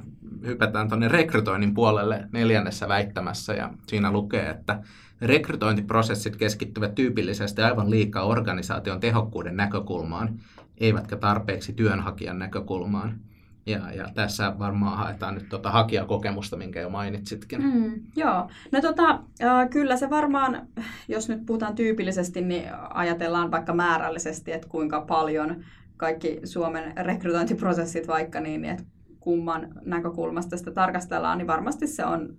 hypätään 0.47 0.89
tuonne 0.89 1.09
rekrytoinnin 1.09 1.75
puolelle 1.75 2.29
neljännessä 2.33 2.89
väittämässä 2.89 3.55
ja 3.55 3.71
siinä 3.87 4.13
lukee, 4.13 4.51
että 4.51 4.83
Rekrytointiprosessit 5.21 6.37
keskittyvät 6.37 6.95
tyypillisesti 6.95 7.63
aivan 7.63 7.91
liikaa 7.91 8.25
organisaation 8.25 9.01
tehokkuuden 9.01 9.57
näkökulmaan, 9.57 10.41
eivätkä 10.79 11.17
tarpeeksi 11.17 11.73
työnhakijan 11.73 12.39
näkökulmaan. 12.39 13.21
Ja, 13.67 13.93
ja 13.93 14.09
tässä 14.15 14.55
varmaan 14.59 14.99
haetaan 14.99 15.35
nyt 15.35 15.49
tuota 15.49 15.71
hakijakokemusta, 15.71 16.57
minkä 16.57 16.81
jo 16.81 16.91
mainitsitkin. 16.91 17.63
Mm, 17.63 18.01
joo. 18.17 18.51
No 18.73 18.81
tota, 18.81 19.11
äh, 19.43 19.71
kyllä 19.71 19.97
se 19.97 20.11
varmaan, 20.11 20.67
jos 21.09 21.29
nyt 21.29 21.47
puhutaan 21.47 21.75
tyypillisesti, 21.75 22.41
niin 22.41 22.65
ajatellaan 22.91 23.51
vaikka 23.51 23.75
määrällisesti, 23.75 24.53
että 24.53 24.69
kuinka 24.69 25.01
paljon 25.01 25.65
kaikki 25.97 26.41
Suomen 26.45 26.93
rekrytointiprosessit 26.97 28.09
vaikka 28.09 28.41
niin, 28.41 28.65
että 28.65 28.85
kumman 29.21 29.69
näkökulmasta 29.85 30.57
sitä 30.57 30.71
tarkastellaan, 30.71 31.39
niin 31.39 31.47
varmasti 31.47 31.87
se 31.87 32.05
on 32.05 32.37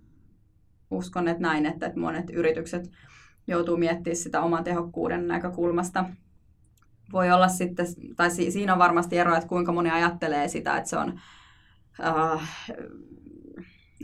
uskon, 0.91 1.27
että 1.27 1.41
näin, 1.41 1.65
että, 1.65 1.91
monet 1.95 2.29
yritykset 2.29 2.91
joutuu 3.47 3.77
miettimään 3.77 4.15
sitä 4.15 4.41
oman 4.41 4.63
tehokkuuden 4.63 5.27
näkökulmasta. 5.27 6.05
Voi 7.13 7.31
olla 7.31 7.47
sitten, 7.47 7.85
tai 8.15 8.31
si- 8.31 8.51
siinä 8.51 8.73
on 8.73 8.79
varmasti 8.79 9.17
eroa, 9.17 9.37
että 9.37 9.49
kuinka 9.49 9.71
moni 9.71 9.91
ajattelee 9.91 10.47
sitä, 10.47 10.77
että 10.77 10.89
se 10.89 10.97
on, 10.97 11.19
äh, 12.03 12.49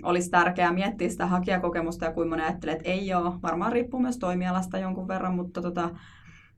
olisi 0.04 0.30
tärkeää 0.30 0.74
miettiä 0.74 1.10
sitä 1.10 1.28
hakijakokemusta 1.28 2.06
ja 2.06 2.14
kuinka 2.14 2.30
moni 2.30 2.44
ajattelee, 2.44 2.76
että 2.76 2.90
ei 2.90 3.14
ole. 3.14 3.42
Varmaan 3.42 3.72
riippuu 3.72 4.00
myös 4.00 4.18
toimialasta 4.18 4.78
jonkun 4.78 5.08
verran, 5.08 5.36
mutta 5.36 5.62
tota, 5.62 5.90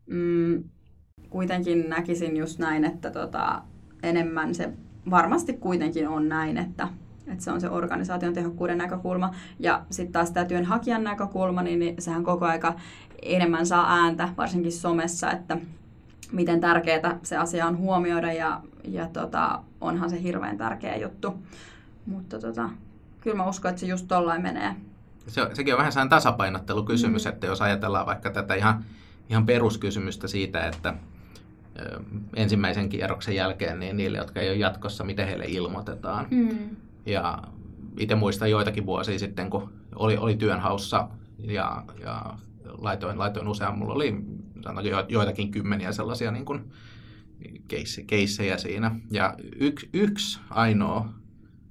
mm, 0.10 0.64
kuitenkin 1.30 1.90
näkisin 1.90 2.38
just 2.38 2.60
näin, 2.60 2.86
että 2.86 3.12
tota, 3.12 3.62
enemmän 4.04 4.56
se 4.56 4.74
varmasti 5.10 5.54
kuitenkin 5.54 6.08
on 6.08 6.30
näin, 6.30 6.58
että, 6.58 6.88
että 7.32 7.44
se 7.44 7.52
on 7.52 7.62
se 7.62 7.70
organisaation 7.70 8.34
tehokkuuden 8.34 8.78
näkökulma. 8.78 9.36
Ja 9.60 9.82
sitten 9.90 10.14
taas 10.14 10.32
tämä 10.32 10.46
työnhakijan 10.46 11.04
näkökulma, 11.04 11.64
niin, 11.64 11.80
niin 11.80 12.02
sehän 12.02 12.24
koko 12.24 12.46
aika 12.46 12.76
enemmän 13.22 13.66
saa 13.66 13.94
ääntä, 13.94 14.30
varsinkin 14.38 14.72
somessa, 14.72 15.32
että 15.32 15.58
miten 16.32 16.60
tärkeää 16.60 17.20
se 17.24 17.38
asia 17.38 17.68
on 17.68 17.78
huomioida 17.78 18.34
ja, 18.34 18.62
ja 18.84 19.08
tota, 19.08 19.64
onhan 19.82 20.10
se 20.10 20.24
hirveän 20.24 20.58
tärkeä 20.58 20.96
juttu. 20.96 21.34
Mutta 22.06 22.40
tota, 22.40 22.70
kyllä 23.22 23.38
mä 23.38 23.50
uskon, 23.50 23.70
että 23.70 23.80
se 23.80 23.86
just 23.88 24.08
tollain 24.08 24.42
menee. 24.42 24.76
Se, 25.28 25.50
sekin 25.54 25.74
on 25.74 25.78
vähän 25.78 25.92
sellainen 25.92 26.10
tasapainottelukysymys, 26.10 27.26
mm. 27.26 27.30
että 27.30 27.48
jos 27.48 27.62
ajatellaan 27.62 28.06
vaikka 28.06 28.30
tätä 28.30 28.54
ihan, 28.54 28.84
ihan 29.30 29.46
peruskysymystä 29.46 30.28
siitä, 30.28 30.68
että 30.68 30.94
ö, 31.80 32.00
ensimmäisen 32.36 32.90
kierroksen 32.90 33.36
jälkeen 33.36 33.80
niin 33.80 33.98
niille, 33.98 34.18
jotka 34.18 34.40
ei 34.40 34.50
ole 34.50 34.58
jatkossa, 34.58 35.04
miten 35.04 35.28
heille 35.28 35.46
ilmoitetaan. 35.48 36.28
Mm. 36.32 36.76
Ja 37.06 37.44
itse 37.98 38.16
muistan 38.16 38.52
joitakin 38.52 38.86
vuosia 38.86 39.20
sitten, 39.20 39.50
kun 39.50 39.74
oli, 39.96 40.18
oli 40.18 40.36
työnhaussa 40.36 41.10
ja, 41.38 41.84
ja 42.02 42.38
laitoin, 42.78 43.20
laitoin 43.20 43.48
usean, 43.48 43.78
mulla 43.78 43.94
oli 43.94 44.24
joitakin 45.10 45.52
kymmeniä 45.52 45.92
sellaisia 45.92 46.32
niin 46.32 46.46
kuin 46.46 46.72
keissejä 48.08 48.58
siinä. 48.58 48.96
Ja 49.12 49.36
yksi, 49.60 49.90
yksi 49.94 50.40
ainoa 50.50 51.10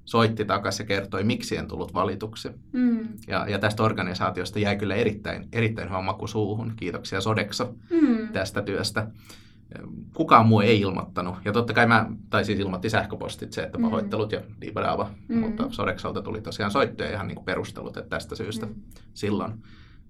soitti 0.05 0.45
takaisin 0.45 0.83
ja 0.83 0.87
kertoi, 0.87 1.23
miksi 1.23 1.57
en 1.57 1.67
tullut 1.67 1.93
valituksi. 1.93 2.49
Mm. 2.71 3.07
Ja, 3.27 3.45
ja 3.49 3.59
tästä 3.59 3.83
organisaatiosta 3.83 4.59
jäi 4.59 4.77
kyllä 4.77 4.95
erittäin, 4.95 5.47
erittäin 5.51 5.89
hyvä 5.89 6.01
maku 6.01 6.27
suuhun. 6.27 6.73
Kiitoksia 6.75 7.21
Sodexo 7.21 7.75
mm. 7.89 8.27
tästä 8.33 8.61
työstä. 8.61 9.07
Kukaan 10.15 10.47
muu 10.47 10.61
ei 10.61 10.81
ilmoittanut. 10.81 11.35
Ja 11.45 11.51
totta 11.51 11.73
kai 11.73 11.87
mä, 11.87 12.05
tai 12.29 12.45
siis 12.45 12.59
ilmoitti 12.59 12.89
sähköpostit 12.89 13.53
se, 13.53 13.61
että 13.63 13.77
mm. 13.77 13.83
pahoittelut 13.83 14.31
mm. 14.31 14.37
ja 14.37 14.41
diipadaava. 14.61 15.09
Mm. 15.27 15.39
Mutta 15.39 15.67
Sodexolta 15.69 16.21
tuli 16.21 16.41
tosiaan 16.41 16.71
soittoja 16.71 17.11
ihan 17.11 17.27
niin 17.27 17.35
kuin 17.35 17.45
perustelut, 17.45 17.97
että 17.97 18.09
tästä 18.09 18.35
syystä 18.35 18.65
mm. 18.65 18.75
silloin. 19.13 19.53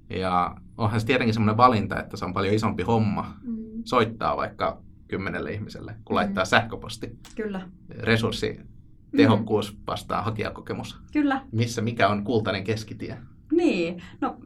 Ja 0.10 0.56
onhan 0.78 1.00
se 1.00 1.06
tietenkin 1.06 1.34
semmoinen 1.34 1.58
valinta, 1.58 2.00
että 2.00 2.18
se 2.18 2.26
on 2.26 2.34
paljon 2.34 2.54
isompi 2.54 2.84
homma 2.84 3.36
mm. 3.42 3.58
soittaa 3.86 4.38
vaikka 4.38 4.82
kymmenelle 5.08 5.52
ihmiselle, 5.52 5.96
kun 6.06 6.14
mm. 6.14 6.16
laittaa 6.16 6.46
sähköposti. 6.46 7.18
Kyllä. 7.36 7.62
Resurssi 7.90 8.60
tehokkuus 9.18 9.74
mm. 9.74 9.80
vastaa 9.88 10.22
hakijakokemus. 10.22 11.02
Kyllä. 11.14 11.42
Missä, 11.52 11.82
mikä 11.82 12.08
on 12.08 12.24
kultainen 12.24 12.64
keskitie? 12.64 13.18
Niin, 13.52 14.04
no 14.22 14.38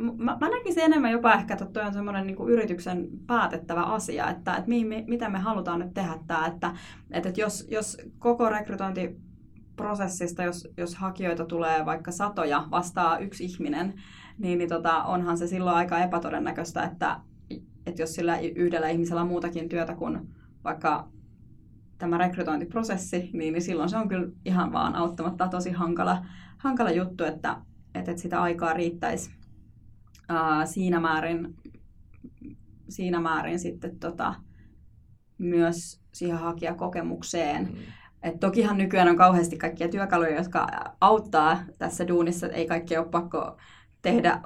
mä, 0.00 0.36
mä 0.40 0.48
näkisin 0.48 0.82
enemmän 0.82 1.12
jopa 1.12 1.34
ehkä, 1.34 1.54
että 1.54 1.66
toi 1.66 1.84
on 1.84 1.92
semmoinen 1.92 2.26
niin 2.26 2.48
yrityksen 2.48 3.08
päätettävä 3.26 3.82
asia, 3.82 4.30
että, 4.30 4.56
että 4.56 4.68
mi, 4.68 4.84
mi, 4.84 5.04
mitä 5.08 5.28
me 5.28 5.38
halutaan 5.38 5.80
nyt 5.80 5.94
tehdä 5.94 6.18
tämä, 6.26 6.46
että, 6.46 6.74
että, 7.14 7.28
että 7.28 7.40
jos, 7.40 7.68
jos 7.70 7.96
koko 8.18 8.48
rekrytointiprosessista, 8.48 10.42
jos, 10.42 10.68
jos 10.76 10.94
hakijoita 10.94 11.44
tulee 11.44 11.86
vaikka 11.86 12.12
satoja, 12.12 12.66
vastaa 12.70 13.18
yksi 13.18 13.44
ihminen, 13.44 13.94
niin, 14.38 14.58
niin 14.58 14.68
tota, 14.68 15.02
onhan 15.02 15.38
se 15.38 15.46
silloin 15.46 15.76
aika 15.76 15.98
epätodennäköistä, 15.98 16.82
että, 16.82 17.20
että 17.86 18.02
jos 18.02 18.14
sillä 18.14 18.38
yhdellä 18.38 18.88
ihmisellä 18.88 19.20
on 19.20 19.28
muutakin 19.28 19.68
työtä 19.68 19.94
kuin 19.94 20.28
vaikka 20.64 21.08
tämä 21.98 22.18
rekrytointiprosessi, 22.18 23.30
niin, 23.32 23.52
niin 23.52 23.62
silloin 23.62 23.88
se 23.88 23.96
on 23.96 24.08
kyllä 24.08 24.28
ihan 24.44 24.72
vaan 24.72 24.94
auttamatta 24.94 25.48
tosi 25.48 25.70
hankala, 25.70 26.24
hankala 26.58 26.90
juttu, 26.90 27.24
että, 27.24 27.56
että, 27.94 28.10
että 28.10 28.22
sitä 28.22 28.42
aikaa 28.42 28.72
riittäisi 28.72 29.39
ää, 30.30 30.66
siinä 30.66 31.00
määrin, 31.00 31.56
siinä 32.88 33.20
määrin 33.20 33.58
sitten 33.58 33.98
tota, 33.98 34.34
myös 35.38 36.00
siihen 36.12 36.38
hakijakokemukseen. 36.38 37.64
Mm. 37.64 37.78
Et 38.22 38.40
tokihan 38.40 38.78
nykyään 38.78 39.08
on 39.08 39.16
kauheasti 39.16 39.56
kaikkia 39.56 39.88
työkaluja, 39.88 40.36
jotka 40.36 40.66
auttaa 41.00 41.58
tässä 41.78 42.08
duunissa, 42.08 42.48
ei 42.48 42.66
kaikki 42.66 42.96
ole 42.96 43.06
pakko 43.06 43.56
tehdä 44.02 44.40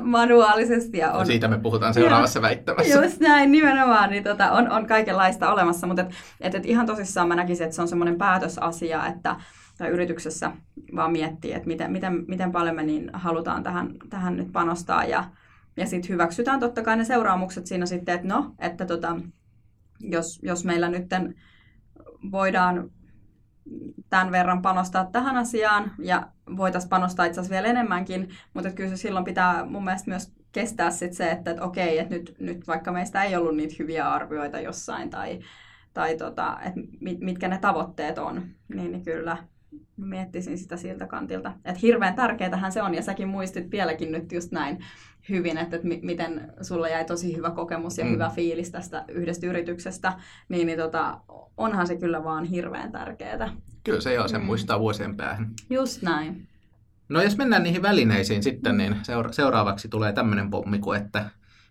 manuaalisesti. 0.00 0.98
Ja 0.98 1.12
on, 1.12 1.26
Siitä 1.26 1.48
me 1.48 1.58
puhutaan 1.58 1.94
seuraavassa 1.94 2.38
ja, 2.38 2.42
väittämässä. 2.42 3.02
Just 3.02 3.20
näin, 3.20 3.52
nimenomaan. 3.52 4.10
Niin 4.10 4.24
tota, 4.24 4.52
on, 4.52 4.70
on 4.70 4.86
kaikenlaista 4.86 5.52
olemassa, 5.52 5.86
mutta 5.86 6.02
et, 6.02 6.10
et, 6.40 6.54
et 6.54 6.66
ihan 6.66 6.86
tosissaan 6.86 7.28
mä 7.28 7.36
näkisin, 7.36 7.64
että 7.64 7.76
se 7.76 7.82
on 7.82 7.88
semmoinen 7.88 8.18
päätösasia, 8.18 9.06
että 9.06 9.36
tai 9.80 9.88
yrityksessä 9.88 10.52
vaan 10.96 11.12
miettii, 11.12 11.52
että 11.52 11.68
miten, 11.68 11.92
miten, 11.92 12.24
miten 12.28 12.52
paljon 12.52 12.76
me 12.76 12.82
niin 12.82 13.10
halutaan 13.12 13.62
tähän, 13.62 13.94
tähän 14.10 14.36
nyt 14.36 14.52
panostaa 14.52 15.04
ja, 15.04 15.24
ja 15.76 15.86
sitten 15.86 16.08
hyväksytään 16.08 16.60
totta 16.60 16.82
kai 16.82 16.96
ne 16.96 17.04
seuraamukset 17.04 17.66
siinä 17.66 17.86
sitten, 17.86 18.14
että 18.14 18.28
no, 18.28 18.54
että 18.58 18.86
tota, 18.86 19.16
jos, 20.00 20.40
jos 20.42 20.64
meillä 20.64 20.88
nyt 20.88 21.06
voidaan 22.32 22.90
tämän 24.10 24.32
verran 24.32 24.62
panostaa 24.62 25.04
tähän 25.04 25.36
asiaan 25.36 25.92
ja 25.98 26.28
voitaisiin 26.56 26.90
panostaa 26.90 27.26
itse 27.26 27.40
asiassa 27.40 27.54
vielä 27.54 27.68
enemmänkin, 27.68 28.28
mutta 28.54 28.70
kyllä 28.70 28.90
se 28.90 28.96
silloin 28.96 29.24
pitää 29.24 29.64
mun 29.64 29.84
mielestä 29.84 30.10
myös 30.10 30.32
kestää 30.52 30.90
sit 30.90 31.12
se, 31.12 31.30
että, 31.30 31.50
että 31.50 31.64
okei, 31.64 31.98
että 31.98 32.14
nyt, 32.14 32.36
nyt 32.40 32.66
vaikka 32.66 32.92
meistä 32.92 33.22
ei 33.22 33.36
ollut 33.36 33.56
niitä 33.56 33.74
hyviä 33.78 34.10
arvioita 34.12 34.60
jossain 34.60 35.10
tai, 35.10 35.40
tai 35.94 36.16
tota, 36.16 36.58
että 36.66 36.80
mit, 37.00 37.20
mitkä 37.20 37.48
ne 37.48 37.58
tavoitteet 37.58 38.18
on, 38.18 38.42
niin, 38.74 38.92
niin 38.92 39.04
kyllä 39.04 39.36
miettisin 40.00 40.58
sitä 40.58 40.76
siltä 40.76 41.06
kantilta. 41.06 41.52
Että 41.64 41.80
hirveän 41.82 42.14
tärkeätähän 42.14 42.72
se 42.72 42.82
on, 42.82 42.94
ja 42.94 43.02
säkin 43.02 43.28
muistit 43.28 43.70
vieläkin 43.70 44.12
nyt 44.12 44.32
just 44.32 44.52
näin 44.52 44.78
hyvin, 45.28 45.58
että, 45.58 45.76
että 45.76 45.88
miten 46.02 46.52
sulla 46.62 46.88
jäi 46.88 47.04
tosi 47.04 47.36
hyvä 47.36 47.50
kokemus 47.50 47.98
ja 47.98 48.04
mm. 48.04 48.10
hyvä 48.10 48.30
fiilis 48.34 48.70
tästä 48.70 49.04
yhdestä 49.08 49.46
yrityksestä, 49.46 50.12
niin, 50.48 50.66
niin 50.66 50.78
tota, 50.78 51.20
onhan 51.56 51.86
se 51.86 51.96
kyllä 51.96 52.24
vaan 52.24 52.44
hirveän 52.44 52.92
tärkeää. 52.92 53.52
Kyllä 53.84 54.00
se 54.00 54.14
joo, 54.14 54.28
sen 54.28 54.40
mm. 54.40 54.46
muistaa 54.46 54.80
vuosien 54.80 55.16
päähän. 55.16 55.50
Just 55.70 56.02
näin. 56.02 56.48
No 57.08 57.22
jos 57.22 57.36
mennään 57.36 57.62
niihin 57.62 57.82
välineisiin 57.82 58.42
sitten, 58.42 58.76
niin 58.76 58.96
seura- 59.02 59.32
seuraavaksi 59.32 59.88
tulee 59.88 60.12
tämmöinen 60.12 60.50
pommiku, 60.50 60.92
että 60.92 61.30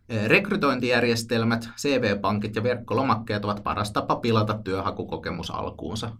e, 0.10 0.28
rekrytointijärjestelmät, 0.28 1.70
CV-pankit 1.78 2.56
ja 2.56 2.64
verkkolomakkeet 2.64 3.46
ovat 3.46 3.64
paras 3.64 3.92
tapa 3.92 4.16
pilata 4.16 4.60
työhakukokemus 4.64 5.52
alkuunsa. 5.52 6.12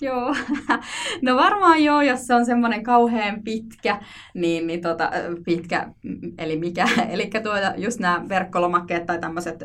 Joo, 0.00 0.34
no 1.22 1.36
varmaan 1.36 1.84
joo, 1.84 2.02
jos 2.02 2.26
se 2.26 2.34
on 2.34 2.46
semmoinen 2.46 2.82
kauhean 2.82 3.42
pitkä, 3.42 4.00
niin, 4.34 4.66
niin 4.66 4.80
tota, 4.80 5.10
pitkä, 5.44 5.88
eli 6.38 6.58
mikä, 6.58 6.88
eli 7.10 7.30
tuota, 7.42 7.74
just 7.76 8.00
nämä 8.00 8.24
verkkolomakkeet 8.28 9.06
tai 9.06 9.18
tämmöiset, 9.18 9.64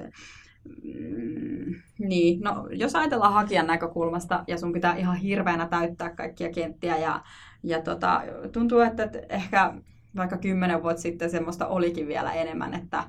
mm, 0.83 1.75
niin, 1.99 2.41
no 2.41 2.67
jos 2.71 2.95
ajatellaan 2.95 3.33
hakijan 3.33 3.67
näkökulmasta 3.67 4.43
ja 4.47 4.57
sun 4.57 4.73
pitää 4.73 4.95
ihan 4.95 5.17
hirveänä 5.17 5.67
täyttää 5.67 6.09
kaikkia 6.09 6.51
kenttiä 6.51 6.97
ja, 6.97 7.21
ja 7.63 7.81
tota, 7.81 8.21
tuntuu, 8.51 8.79
että, 8.79 9.03
että 9.03 9.19
ehkä 9.29 9.73
vaikka 10.15 10.37
kymmenen 10.37 10.83
vuotta 10.83 11.01
sitten 11.01 11.29
semmoista 11.29 11.67
olikin 11.67 12.07
vielä 12.07 12.33
enemmän, 12.33 12.73
että, 12.73 13.03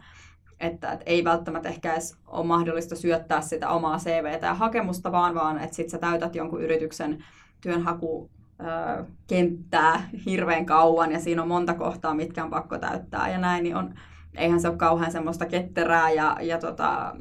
että, 0.60 0.92
että 0.92 1.04
ei 1.06 1.24
välttämättä 1.24 1.68
ehkä 1.68 1.92
edes 1.92 2.16
ole 2.26 2.46
mahdollista 2.46 2.96
syöttää 2.96 3.40
sitä 3.40 3.68
omaa 3.68 3.98
CVtä 3.98 4.46
ja 4.46 4.54
hakemusta, 4.54 5.12
vaan, 5.12 5.34
vaan 5.34 5.58
että 5.58 5.76
sitten 5.76 5.90
sä 5.90 5.98
täytät 5.98 6.34
jonkun 6.34 6.62
yrityksen 6.62 7.24
työnhaku 7.60 8.30
kenttää 9.26 10.08
hirveän 10.26 10.66
kauan 10.66 11.12
ja 11.12 11.20
siinä 11.20 11.42
on 11.42 11.48
monta 11.48 11.74
kohtaa, 11.74 12.14
mitkä 12.14 12.44
on 12.44 12.50
pakko 12.50 12.78
täyttää 12.78 13.30
ja 13.30 13.38
näin, 13.38 13.62
niin 13.62 13.76
on, 13.76 13.94
eihän 14.36 14.60
se 14.60 14.68
ole 14.68 14.76
kauhean 14.76 15.12
semmoista 15.12 15.46
ketterää 15.46 16.10
ja, 16.10 16.36
ja 16.40 16.58
tota, 16.58 17.16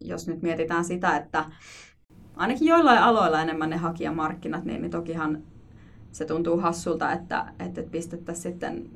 jos 0.00 0.28
nyt 0.28 0.42
mietitään 0.42 0.84
sitä, 0.84 1.16
että 1.16 1.44
ainakin 2.36 2.68
joillain 2.68 2.98
aloilla 2.98 3.42
enemmän 3.42 3.70
ne 3.70 3.76
hakijamarkkinat, 3.76 4.64
niin, 4.64 4.82
niin 4.82 4.90
tokihan 4.90 5.42
se 6.12 6.24
tuntuu 6.24 6.58
hassulta, 6.60 7.12
että, 7.12 7.52
että 7.58 7.82
pistettäisiin 7.90 8.52
sitten 8.52 8.90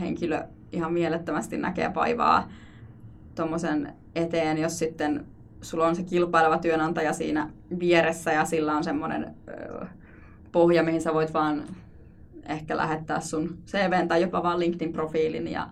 henkilö 0.00 0.44
ihan 0.72 0.92
mielettömästi 0.92 1.56
näkee 1.56 1.94
vaivaa 1.94 2.48
tuommoisen 3.40 3.92
eteen, 4.14 4.58
jos 4.58 4.78
sitten 4.78 5.26
sulla 5.62 5.86
on 5.86 5.96
se 5.96 6.02
kilpaileva 6.02 6.58
työnantaja 6.58 7.12
siinä 7.12 7.50
vieressä 7.78 8.32
ja 8.32 8.44
sillä 8.44 8.76
on 8.76 8.84
semmoinen 8.84 9.34
pohja, 10.52 10.82
mihin 10.82 11.00
sä 11.00 11.14
voit 11.14 11.34
vaan 11.34 11.62
ehkä 12.48 12.76
lähettää 12.76 13.20
sun 13.20 13.58
CVn 13.66 14.08
tai 14.08 14.22
jopa 14.22 14.42
vaan 14.42 14.58
LinkedIn-profiilin 14.58 15.48
ja, 15.48 15.68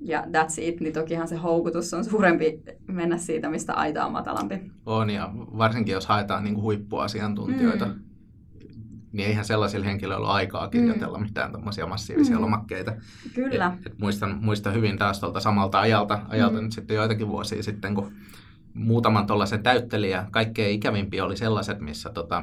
ja 0.00 0.20
that's 0.22 0.54
it, 0.60 0.80
niin 0.80 0.92
tokihan 0.92 1.28
se 1.28 1.36
houkutus 1.36 1.94
on 1.94 2.04
suurempi 2.04 2.62
mennä 2.86 3.16
siitä, 3.18 3.50
mistä 3.50 3.74
aita 3.74 4.06
on 4.06 4.12
matalampi. 4.12 4.60
On 4.86 5.10
ja 5.10 5.30
varsinkin 5.34 5.92
jos 5.92 6.06
haetaan 6.06 6.44
niin 6.44 6.54
kuin 6.54 6.64
huippuasiantuntijoita, 6.64 7.86
mm. 7.86 7.94
Niin 9.12 9.28
eihän 9.28 9.44
sellaisilla 9.44 9.86
henkilöillä 9.86 10.26
ole 10.26 10.34
aikaa 10.34 10.68
kirjoitella 10.68 11.18
mm. 11.18 11.24
mitään 11.24 11.52
tämmöisiä 11.52 11.86
massiivisia 11.86 12.36
mm. 12.36 12.42
lomakkeita. 12.42 12.92
Kyllä. 13.34 13.76
Et, 13.80 13.86
et 13.86 13.98
muistan, 13.98 14.38
muistan 14.40 14.74
hyvin 14.74 14.98
taas 14.98 15.20
tuolta 15.20 15.40
samalta 15.40 15.80
ajalta, 15.80 16.20
ajalta 16.28 16.56
mm. 16.56 16.64
nyt 16.64 16.72
sitten 16.72 16.94
joitakin 16.94 17.28
vuosia 17.28 17.62
sitten, 17.62 17.94
kun 17.94 18.12
muutaman 18.74 19.26
tuollaisen 19.26 19.62
täytteli 19.62 20.10
ja 20.10 20.26
kaikkein 20.30 20.74
ikävimpi 20.74 21.20
oli 21.20 21.36
sellaiset, 21.36 21.80
missä 21.80 22.10
tota, 22.10 22.42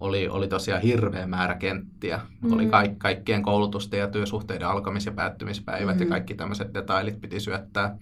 oli, 0.00 0.28
oli 0.28 0.48
tosiaan 0.48 0.82
hirveä 0.82 1.26
määrä 1.26 1.54
kenttiä. 1.54 2.20
Mm. 2.42 2.52
Oli 2.52 2.66
ka- 2.66 2.94
kaikkien 2.98 3.42
koulutusten 3.42 4.00
ja 4.00 4.08
työsuhteiden 4.08 4.68
alkamis- 4.68 5.06
ja 5.06 5.12
päättymispäivät 5.12 5.96
mm. 5.96 6.02
ja 6.02 6.08
kaikki 6.08 6.34
tämmöiset 6.34 6.74
detailit 6.74 7.20
piti 7.20 7.40
syöttää. 7.40 7.98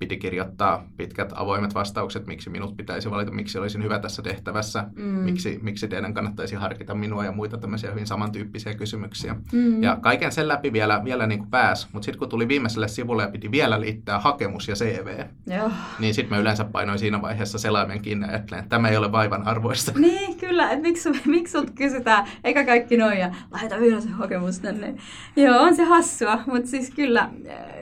Piti 0.00 0.16
kirjoittaa 0.16 0.84
pitkät 0.96 1.32
avoimet 1.34 1.74
vastaukset, 1.74 2.26
miksi 2.26 2.50
minut 2.50 2.76
pitäisi 2.76 3.10
valita, 3.10 3.30
miksi 3.30 3.58
olisin 3.58 3.82
hyvä 3.82 3.98
tässä 3.98 4.22
tehtävässä, 4.22 4.84
mm. 4.96 5.02
miksi, 5.02 5.58
miksi 5.62 5.88
teidän 5.88 6.14
kannattaisi 6.14 6.56
harkita 6.56 6.94
minua 6.94 7.24
ja 7.24 7.32
muita 7.32 7.58
tämmöisiä 7.58 7.90
hyvin 7.90 8.06
samantyyppisiä 8.06 8.74
kysymyksiä. 8.74 9.36
Mm. 9.52 9.82
Ja 9.82 9.96
kaiken 9.96 10.32
sen 10.32 10.48
läpi 10.48 10.72
vielä, 10.72 11.04
vielä 11.04 11.26
niin 11.26 11.38
kuin 11.38 11.50
pääsi, 11.50 11.88
mutta 11.92 12.04
sitten 12.04 12.18
kun 12.18 12.28
tuli 12.28 12.48
viimeiselle 12.48 12.88
sivulle 12.88 13.22
ja 13.22 13.28
piti 13.28 13.50
vielä 13.50 13.80
liittää 13.80 14.18
hakemus 14.18 14.68
ja 14.68 14.74
CV, 14.74 15.24
Joo. 15.46 15.70
niin 15.98 16.14
sitten 16.14 16.36
mä 16.36 16.40
yleensä 16.40 16.64
painoin 16.64 16.98
siinä 16.98 17.22
vaiheessa 17.22 17.58
selaimen 17.58 18.02
kiinni 18.02 18.26
ja 18.26 18.36
että 18.36 18.64
tämä 18.68 18.88
ei 18.88 18.96
ole 18.96 19.12
vaivan 19.12 19.46
arvoista. 19.46 19.92
Niin, 20.00 20.38
kyllä, 20.38 20.70
että 20.70 20.82
miksi, 20.82 21.08
miksi 21.26 21.52
sut 21.52 21.70
kysytään, 21.70 22.26
eikä 22.44 22.64
kaikki 22.64 22.96
noin 22.96 23.18
ja 23.18 23.34
laita 23.50 23.80
vielä 23.80 24.00
se 24.00 24.08
hakemus 24.08 24.58
tänne. 24.58 24.94
Joo, 25.36 25.62
on 25.62 25.76
se 25.76 25.84
hassua, 25.84 26.38
mutta 26.46 26.70
siis 26.70 26.90
kyllä, 26.90 27.30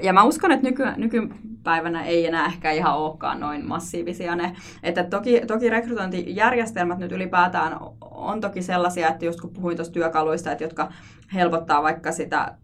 ja 0.02 0.12
mä 0.12 0.22
uskon, 0.22 0.52
että 0.52 0.68
nyky, 0.96 1.28
nykypäivänä 1.68 2.04
ei 2.04 2.26
enää 2.26 2.46
ehkä 2.46 2.70
ihan 2.70 2.96
olekaan 2.96 3.40
noin 3.40 3.66
massiivisia 3.66 4.36
ne. 4.36 4.56
Että 4.82 5.04
toki, 5.04 5.40
toki 5.46 5.70
rekrytointijärjestelmät 5.70 6.98
nyt 6.98 7.12
ylipäätään 7.12 7.76
on 8.00 8.40
toki 8.40 8.62
sellaisia, 8.62 9.08
että 9.08 9.24
just 9.24 9.40
kun 9.40 9.52
puhuin 9.52 9.76
tuosta 9.76 9.92
työkaluista, 9.92 10.52
että 10.52 10.64
jotka 10.64 10.92
helpottaa 11.34 11.82
vaikka 11.82 12.12
sitä 12.12 12.54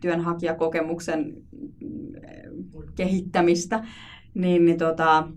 työnhakijakokemuksen 0.00 1.34
kehittämistä, 2.96 3.84
niin, 4.34 4.64
niin 4.64 4.78
tota, 4.78 5.28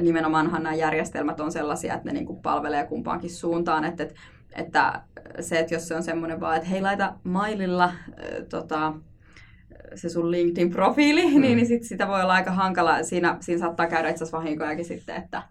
nimenomaanhan 0.00 0.62
nämä 0.62 0.74
järjestelmät 0.74 1.40
on 1.40 1.52
sellaisia, 1.52 1.94
että 1.94 2.08
ne 2.08 2.12
niin 2.12 2.26
kuin 2.26 2.42
palvelee 2.42 2.86
kumpaankin 2.86 3.30
suuntaan, 3.30 3.84
että, 3.84 4.02
että, 4.02 4.14
että 4.56 5.02
se, 5.40 5.58
että 5.58 5.74
jos 5.74 5.88
se 5.88 5.96
on 5.96 6.02
semmoinen 6.02 6.40
vaan, 6.40 6.56
että 6.56 6.68
hei 6.68 6.82
laita 6.82 7.14
maililla 7.24 7.84
äh, 7.84 7.94
tota, 8.48 8.94
se 9.94 10.08
sun 10.08 10.30
LinkedIn-profiili, 10.30 11.24
mm. 11.34 11.40
niin, 11.40 11.56
niin 11.56 11.66
sit 11.66 11.84
sitä 11.84 12.08
voi 12.08 12.22
olla 12.22 12.32
aika 12.32 12.50
hankala. 12.50 13.02
Siinä, 13.02 13.36
siinä 13.40 13.60
saattaa 13.60 13.86
käydä 13.86 14.08
itse 14.08 14.24
asiassa 14.24 14.38
vahinkojakin 14.38 14.84
sitten, 14.84 15.16
että, 15.16 15.42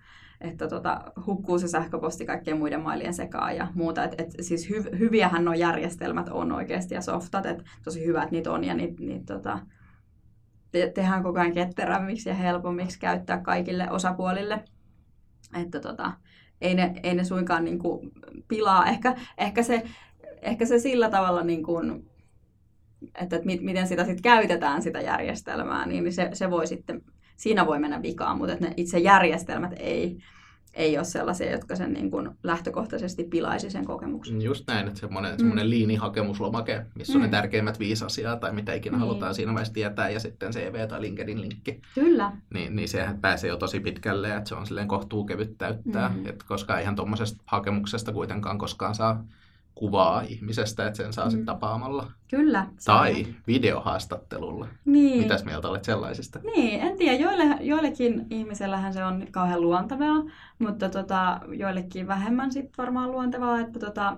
että 0.41 0.67
tota, 0.67 1.01
hukkuu 1.25 1.59
se 1.59 1.67
sähköposti 1.67 2.25
kaikkien 2.25 2.57
muiden 2.57 2.81
mailien 2.81 3.13
sekaan 3.13 3.55
ja 3.55 3.67
muuta. 3.75 4.03
Et, 4.03 4.15
et, 4.17 4.27
siis 4.41 4.69
hyv, 4.69 4.85
hyviähän 4.99 5.45
nuo 5.45 5.53
järjestelmät 5.53 6.29
on 6.29 6.51
oikeasti 6.51 6.95
ja 6.95 7.01
softat, 7.01 7.45
että 7.45 7.63
tosi 7.83 8.05
hyvät 8.05 8.31
niitä 8.31 8.51
on 8.51 8.63
ja 8.63 8.73
niitä 8.73 9.03
niit, 9.03 9.25
tota, 9.25 9.59
te, 10.71 10.91
tehdään 10.95 11.23
koko 11.23 11.39
ajan 11.39 11.53
ketterämmiksi 11.53 12.29
ja 12.29 12.35
helpommiksi 12.35 12.99
käyttää 12.99 13.41
kaikille 13.41 13.91
osapuolille. 13.91 14.63
Että 15.61 15.79
tota, 15.79 16.11
ei, 16.61 16.75
ne, 16.75 16.93
ei 17.03 17.15
ne 17.15 17.23
suinkaan 17.23 17.65
niin 17.65 17.79
kuin 17.79 18.11
pilaa. 18.47 18.85
Ehkä, 18.85 19.15
ehkä, 19.37 19.63
se, 19.63 19.83
ehkä 20.41 20.65
se 20.65 20.79
sillä 20.79 21.09
tavalla, 21.09 21.43
niin 21.43 21.63
kuin, 21.63 22.10
että, 23.21 23.35
että 23.35 23.47
miten 23.61 23.87
sitä 23.87 24.05
sitten 24.05 24.21
käytetään, 24.21 24.81
sitä 24.81 25.01
järjestelmää, 25.01 25.85
niin 25.85 26.13
se, 26.13 26.29
se 26.33 26.49
voi 26.49 26.67
sitten, 26.67 27.01
siinä 27.37 27.65
voi 27.65 27.79
mennä 27.79 28.01
vikaan, 28.01 28.37
mutta 28.37 28.53
että 28.53 28.65
ne 28.65 28.73
itse 28.77 28.99
järjestelmät 28.99 29.73
ei, 29.77 30.17
ei 30.73 30.97
ole 30.97 31.05
sellaisia, 31.05 31.51
jotka 31.51 31.75
sen 31.75 31.93
niin 31.93 32.11
kuin 32.11 32.29
lähtökohtaisesti 32.43 33.23
pilaisi 33.23 33.69
sen 33.69 33.85
kokemuksen. 33.85 34.41
Just 34.41 34.67
näin, 34.67 34.87
että 34.87 34.99
semmoinen, 34.99 35.31
mm. 35.31 35.37
semmoinen 35.37 35.69
liinihakemuslomake, 35.69 36.85
missä 36.95 37.13
mm. 37.13 37.17
on 37.17 37.21
ne 37.21 37.27
mm. 37.27 37.31
tärkeimmät 37.31 37.79
viisi 37.79 38.05
asiaa 38.05 38.35
tai 38.35 38.53
mitä 38.53 38.73
ikinä 38.73 38.97
niin. 38.97 38.99
halutaan 38.99 39.35
siinä 39.35 39.53
vaiheessa 39.53 39.73
tietää 39.73 40.09
ja 40.09 40.19
sitten 40.19 40.51
CV 40.51 40.87
tai 40.87 41.01
LinkedIn-linkki. 41.01 41.81
Kyllä. 41.95 42.31
Niin, 42.53 42.75
niin 42.75 42.89
sehän 42.89 43.21
pääsee 43.21 43.49
jo 43.49 43.57
tosi 43.57 43.79
pitkälle, 43.79 44.35
että 44.35 44.49
se 44.49 44.55
on 44.55 44.67
silleen 44.67 44.87
kohtuu 44.87 45.25
kevyt 45.25 45.57
täyttää, 45.57 46.09
mm. 46.09 46.25
että 46.25 46.45
koska 46.47 46.79
eihän 46.79 46.95
tuommoisesta 46.95 47.43
hakemuksesta 47.45 48.13
kuitenkaan 48.13 48.57
koskaan 48.57 48.95
saa 48.95 49.23
kuvaa 49.75 50.21
ihmisestä, 50.21 50.87
että 50.87 50.97
sen 50.97 51.13
saa 51.13 51.25
mm. 51.25 51.31
sitten 51.31 51.45
tapaamalla. 51.45 52.11
Kyllä. 52.29 52.67
Tai 52.85 53.25
on. 53.27 53.35
videohaastattelulla. 53.47 54.67
Niin. 54.85 55.21
Mitäs 55.21 55.45
mieltä 55.45 55.67
olet 55.69 55.83
sellaisista? 55.83 56.39
Niin, 56.55 56.81
en 56.81 56.97
tiedä. 56.97 57.17
Joille, 57.17 57.57
joillekin 57.61 58.27
ihmisellähän 58.29 58.93
se 58.93 59.05
on 59.05 59.27
kauhean 59.31 59.61
luontevaa, 59.61 60.23
mutta 60.59 60.89
tota, 60.89 61.39
joillekin 61.57 62.07
vähemmän 62.07 62.51
sitten 62.51 62.77
varmaan 62.77 63.11
luontevaa. 63.11 63.59
Että 63.59 63.79
tota, 63.79 64.17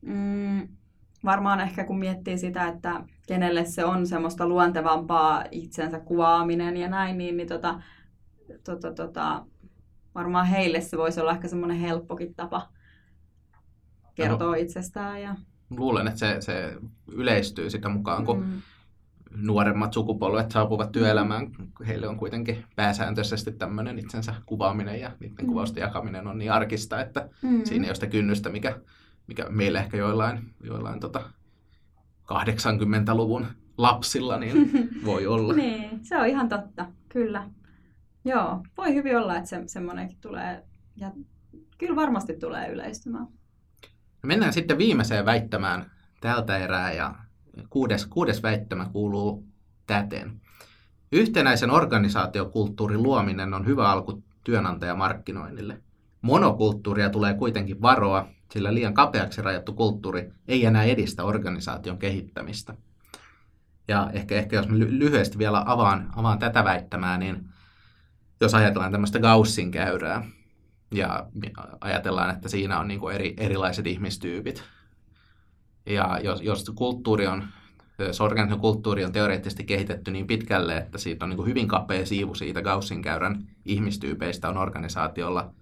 mm, 0.00 0.68
varmaan 1.24 1.60
ehkä 1.60 1.84
kun 1.84 1.98
miettii 1.98 2.38
sitä, 2.38 2.68
että 2.68 3.04
kenelle 3.28 3.64
se 3.64 3.84
on 3.84 4.06
semmoista 4.06 4.46
luontevampaa 4.46 5.44
itsensä 5.50 6.00
kuvaaminen 6.00 6.76
ja 6.76 6.88
näin, 6.88 7.18
niin, 7.18 7.36
niin 7.36 7.48
tota, 7.48 7.82
tota, 8.64 8.92
tota, 8.92 9.44
varmaan 10.14 10.46
heille 10.46 10.80
se 10.80 10.98
voisi 10.98 11.20
olla 11.20 11.32
ehkä 11.32 11.48
semmoinen 11.48 11.78
helppokin 11.78 12.34
tapa 12.34 12.68
kertoo 14.14 14.48
no, 14.48 14.54
itsestään. 14.54 15.22
Ja... 15.22 15.36
Luulen, 15.70 16.08
että 16.08 16.18
se, 16.18 16.36
se 16.40 16.76
yleistyy 17.12 17.70
sitä 17.70 17.88
mukaan, 17.88 18.24
kun 18.24 18.44
mm. 18.44 18.62
nuoremmat 19.36 19.92
sukupolvet 19.92 20.50
saapuvat 20.50 20.92
työelämään. 20.92 21.50
Heille 21.86 22.08
on 22.08 22.16
kuitenkin 22.16 22.64
pääsääntöisesti 22.76 23.52
tämmöinen 23.52 23.98
itsensä 23.98 24.34
kuvaaminen 24.46 25.00
ja 25.00 25.10
niiden 25.20 25.44
mm. 25.44 25.48
kuvausten 25.48 25.80
jakaminen 25.80 26.26
on 26.26 26.38
niin 26.38 26.52
arkista, 26.52 27.00
että 27.00 27.28
mm. 27.42 27.64
siinä 27.64 27.84
ei 27.84 27.88
ole 27.88 27.94
sitä 27.94 28.06
kynnystä, 28.06 28.48
mikä, 28.48 28.80
mikä 29.26 29.46
meillä 29.48 29.80
ehkä 29.80 29.96
joillain, 29.96 30.54
joillain 30.64 31.00
tota 31.00 31.30
80-luvun 32.32 33.46
lapsilla 33.78 34.38
niin 34.38 34.70
voi 35.04 35.26
olla. 35.26 35.52
niin, 35.52 36.04
se 36.04 36.16
on 36.16 36.26
ihan 36.26 36.48
totta, 36.48 36.86
kyllä. 37.08 37.50
Joo, 38.24 38.62
voi 38.76 38.94
hyvin 38.94 39.18
olla, 39.18 39.36
että 39.36 39.48
se, 39.48 39.62
semmoinenkin 39.66 40.18
tulee, 40.20 40.64
ja 40.96 41.12
kyllä 41.78 41.96
varmasti 41.96 42.36
tulee 42.36 42.72
yleistymään. 42.72 43.26
Mennään 44.22 44.52
sitten 44.52 44.78
viimeiseen 44.78 45.24
väittämään 45.26 45.90
tältä 46.20 46.58
erää 46.58 46.92
ja 46.92 47.14
kuudes, 47.70 48.06
kuudes 48.06 48.42
väittämä 48.42 48.86
kuuluu 48.92 49.46
täten. 49.86 50.40
Yhtenäisen 51.12 51.70
organisaatiokulttuurin 51.70 53.02
luominen 53.02 53.54
on 53.54 53.66
hyvä 53.66 53.90
alku 53.90 54.22
työnantajamarkkinoinnille. 54.44 55.80
Monokulttuuria 56.22 57.10
tulee 57.10 57.34
kuitenkin 57.34 57.82
varoa, 57.82 58.28
sillä 58.52 58.74
liian 58.74 58.94
kapeaksi 58.94 59.42
rajattu 59.42 59.72
kulttuuri 59.72 60.32
ei 60.48 60.64
enää 60.64 60.84
edistä 60.84 61.24
organisaation 61.24 61.98
kehittämistä. 61.98 62.74
Ja 63.88 64.10
ehkä, 64.12 64.34
ehkä 64.34 64.56
jos 64.56 64.68
lyhyesti 64.68 65.38
vielä 65.38 65.62
avaan, 65.66 66.12
avaan 66.16 66.38
tätä 66.38 66.64
väittämää, 66.64 67.18
niin 67.18 67.48
jos 68.40 68.54
ajatellaan 68.54 68.92
tämmöistä 68.92 69.18
Gaussin 69.18 69.70
käyrää, 69.70 70.24
ja 70.94 71.26
ajatellaan, 71.80 72.30
että 72.30 72.48
siinä 72.48 72.80
on 72.80 72.88
niin 72.88 73.00
kuin 73.00 73.14
eri, 73.14 73.34
erilaiset 73.38 73.86
ihmistyypit. 73.86 74.64
Ja 75.86 76.20
jos, 76.22 76.42
jos 76.42 76.72
kulttuuri 76.74 77.26
on, 77.26 77.44
organisaation 78.20 78.60
kulttuuri 78.60 79.04
on 79.04 79.12
teoreettisesti 79.12 79.64
kehitetty 79.64 80.10
niin 80.10 80.26
pitkälle, 80.26 80.76
että 80.76 80.98
siitä 80.98 81.24
on 81.24 81.28
niin 81.28 81.36
kuin 81.36 81.48
hyvin 81.48 81.68
kapea 81.68 82.06
siivu 82.06 82.34
siitä 82.34 82.62
Gaussin 82.62 83.02
käyrän 83.02 83.46
ihmistyypeistä 83.64 84.48
on 84.48 84.56
organisaatiolla 84.56 85.54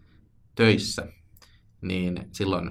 töissä, 0.54 1.06
niin 1.80 2.28
silloin, 2.32 2.70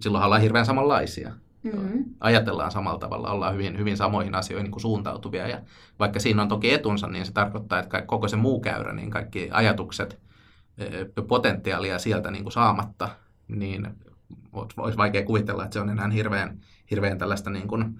silloin 0.00 0.24
ollaan 0.24 0.42
hirveän 0.42 0.66
samanlaisia. 0.66 1.32
Mm-hmm. 1.62 2.04
Ajatellaan 2.20 2.70
samalla 2.70 2.98
tavalla, 2.98 3.30
ollaan 3.30 3.54
hyvin, 3.54 3.78
hyvin 3.78 3.96
samoihin 3.96 4.34
asioihin 4.34 4.64
niin 4.64 4.72
kuin 4.72 4.82
suuntautuvia. 4.82 5.48
Ja 5.48 5.60
vaikka 5.98 6.20
siinä 6.20 6.42
on 6.42 6.48
toki 6.48 6.72
etunsa, 6.72 7.06
niin 7.06 7.26
se 7.26 7.32
tarkoittaa, 7.32 7.78
että 7.78 8.02
koko 8.02 8.28
se 8.28 8.36
muu 8.36 8.60
käyrä, 8.60 8.92
niin 8.92 9.10
kaikki 9.10 9.48
ajatukset, 9.52 10.27
potentiaalia 11.28 11.98
sieltä 11.98 12.30
niin 12.30 12.42
kuin 12.42 12.52
saamatta, 12.52 13.08
niin 13.48 13.88
olisi 14.76 14.98
vaikea 14.98 15.24
kuvitella, 15.24 15.64
että 15.64 15.74
se 15.74 15.80
on 15.80 15.90
enää 15.90 16.08
hirveän, 16.08 16.60
hirveän 16.90 17.18
tällaista 17.18 17.50
niin 17.50 17.68
kuin 17.68 17.98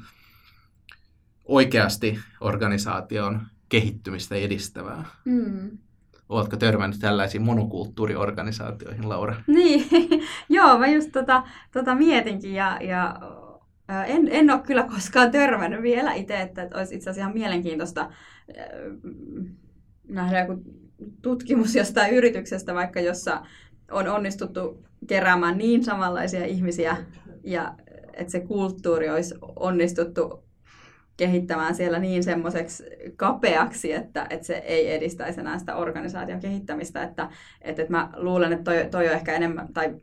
oikeasti 1.45 2.19
organisaation 2.41 3.41
kehittymistä 3.69 4.35
edistävää. 4.35 5.05
Mm. 5.25 5.79
Oletko 6.29 6.57
törmännyt 6.57 7.01
tällaisiin 7.01 7.43
monokulttuuriorganisaatioihin, 7.43 9.09
Laura? 9.09 9.37
Niin, 9.47 9.89
joo, 10.49 10.79
mä 10.79 10.87
just 10.87 11.13
tota, 11.13 11.43
tota 11.73 11.95
mietinkin 11.95 12.55
ja, 12.55 12.79
ja 12.83 13.21
en, 14.07 14.29
en 14.31 14.51
ole 14.51 14.61
kyllä 14.61 14.83
koskaan 14.83 15.31
törmännyt 15.31 15.83
vielä 15.83 16.13
itse, 16.13 16.41
että 16.41 16.69
olisi 16.75 16.95
itse 16.95 17.11
asiassa 17.11 17.21
ihan 17.21 17.39
mielenkiintoista 17.39 18.11
nähdä 20.09 20.41
joku 20.41 20.63
tutkimus 21.23 21.75
jostain 21.75 22.15
yrityksestä, 22.15 22.75
vaikka 22.75 23.01
jossa 23.01 23.43
on 23.91 24.09
onnistuttu 24.09 24.85
keräämään 25.07 25.59
niin 25.59 25.85
samanlaisia 25.85 26.45
ihmisiä 26.45 26.97
ja 27.45 27.75
että 28.13 28.31
se 28.31 28.41
kulttuuri 28.41 29.11
olisi 29.11 29.35
onnistuttu 29.57 30.49
kehittämään 31.17 31.75
siellä 31.75 31.99
niin 31.99 32.23
semmoiseksi 32.23 32.85
kapeaksi, 33.17 33.93
että, 33.93 34.27
että 34.31 34.47
se 34.47 34.55
ei 34.55 34.93
edistäisi 34.95 35.41
enää 35.41 35.59
sitä 35.59 35.77
organisaation 35.77 36.41
kehittämistä. 36.41 37.03
Että, 37.03 37.29
että, 37.63 37.83
että 37.83 37.93
mä 37.93 38.11
luulen, 38.17 38.53
että 38.53 38.65
toi, 38.65 38.89
toi 38.91 39.09
on 39.09 39.15
ehkä 39.15 39.33
enemmän, 39.33 39.73
tai 39.73 39.95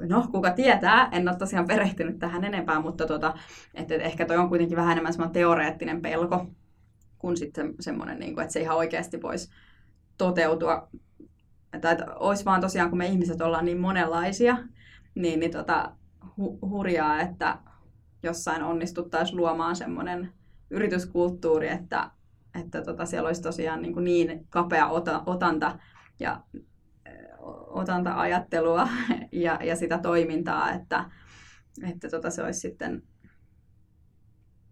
no 0.00 0.28
kuka 0.32 0.50
tietää, 0.50 1.08
en 1.12 1.28
ole 1.28 1.36
tosiaan 1.36 1.66
perehtynyt 1.66 2.18
tähän 2.18 2.44
enempää, 2.44 2.80
mutta 2.80 3.06
tota, 3.06 3.34
että, 3.74 3.94
että 3.94 4.06
ehkä 4.06 4.26
toi 4.26 4.36
on 4.36 4.48
kuitenkin 4.48 4.76
vähän 4.76 4.92
enemmän 4.92 5.12
semmoinen 5.12 5.34
teoreettinen 5.34 6.02
pelko 6.02 6.46
kuin 7.18 7.36
sitten 7.36 7.74
semmoinen, 7.80 8.18
niin 8.18 8.34
kuin, 8.34 8.42
että 8.42 8.52
se 8.52 8.60
ihan 8.60 8.76
oikeasti 8.76 9.22
voisi 9.22 9.50
toteutua. 10.18 10.88
Tai 11.80 11.96
olisi 12.14 12.44
vaan 12.44 12.60
tosiaan, 12.60 12.88
kun 12.88 12.98
me 12.98 13.06
ihmiset 13.06 13.40
ollaan 13.40 13.64
niin 13.64 13.80
monenlaisia, 13.80 14.58
niin, 15.14 15.40
niin 15.40 15.52
tota, 15.52 15.92
hu- 16.24 16.68
hurjaa, 16.68 17.20
että 17.20 17.58
jossain 18.22 18.62
onnistuttaisiin 18.62 19.36
luomaan 19.36 19.76
semmoinen 19.76 20.32
yrityskulttuuri, 20.70 21.68
että, 21.68 22.10
että 22.60 22.82
tota, 22.82 23.06
siellä 23.06 23.26
olisi 23.26 23.42
tosiaan 23.42 23.82
niin, 23.82 24.04
niin 24.04 24.46
kapea 24.50 24.88
ota, 24.88 25.22
otanta 25.26 25.78
ja 26.20 26.40
otanta-ajattelua 27.66 28.88
ja, 29.32 29.58
ja 29.62 29.76
sitä 29.76 29.98
toimintaa, 29.98 30.72
että, 30.72 31.10
että 31.90 32.08
tota, 32.08 32.30
se 32.30 32.42
olisi 32.42 32.60
sitten, 32.60 33.02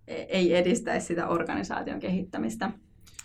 e, 0.06 0.14
ei 0.14 0.56
edistäisi 0.56 1.06
sitä 1.06 1.28
organisaation 1.28 2.00
kehittämistä. 2.00 2.70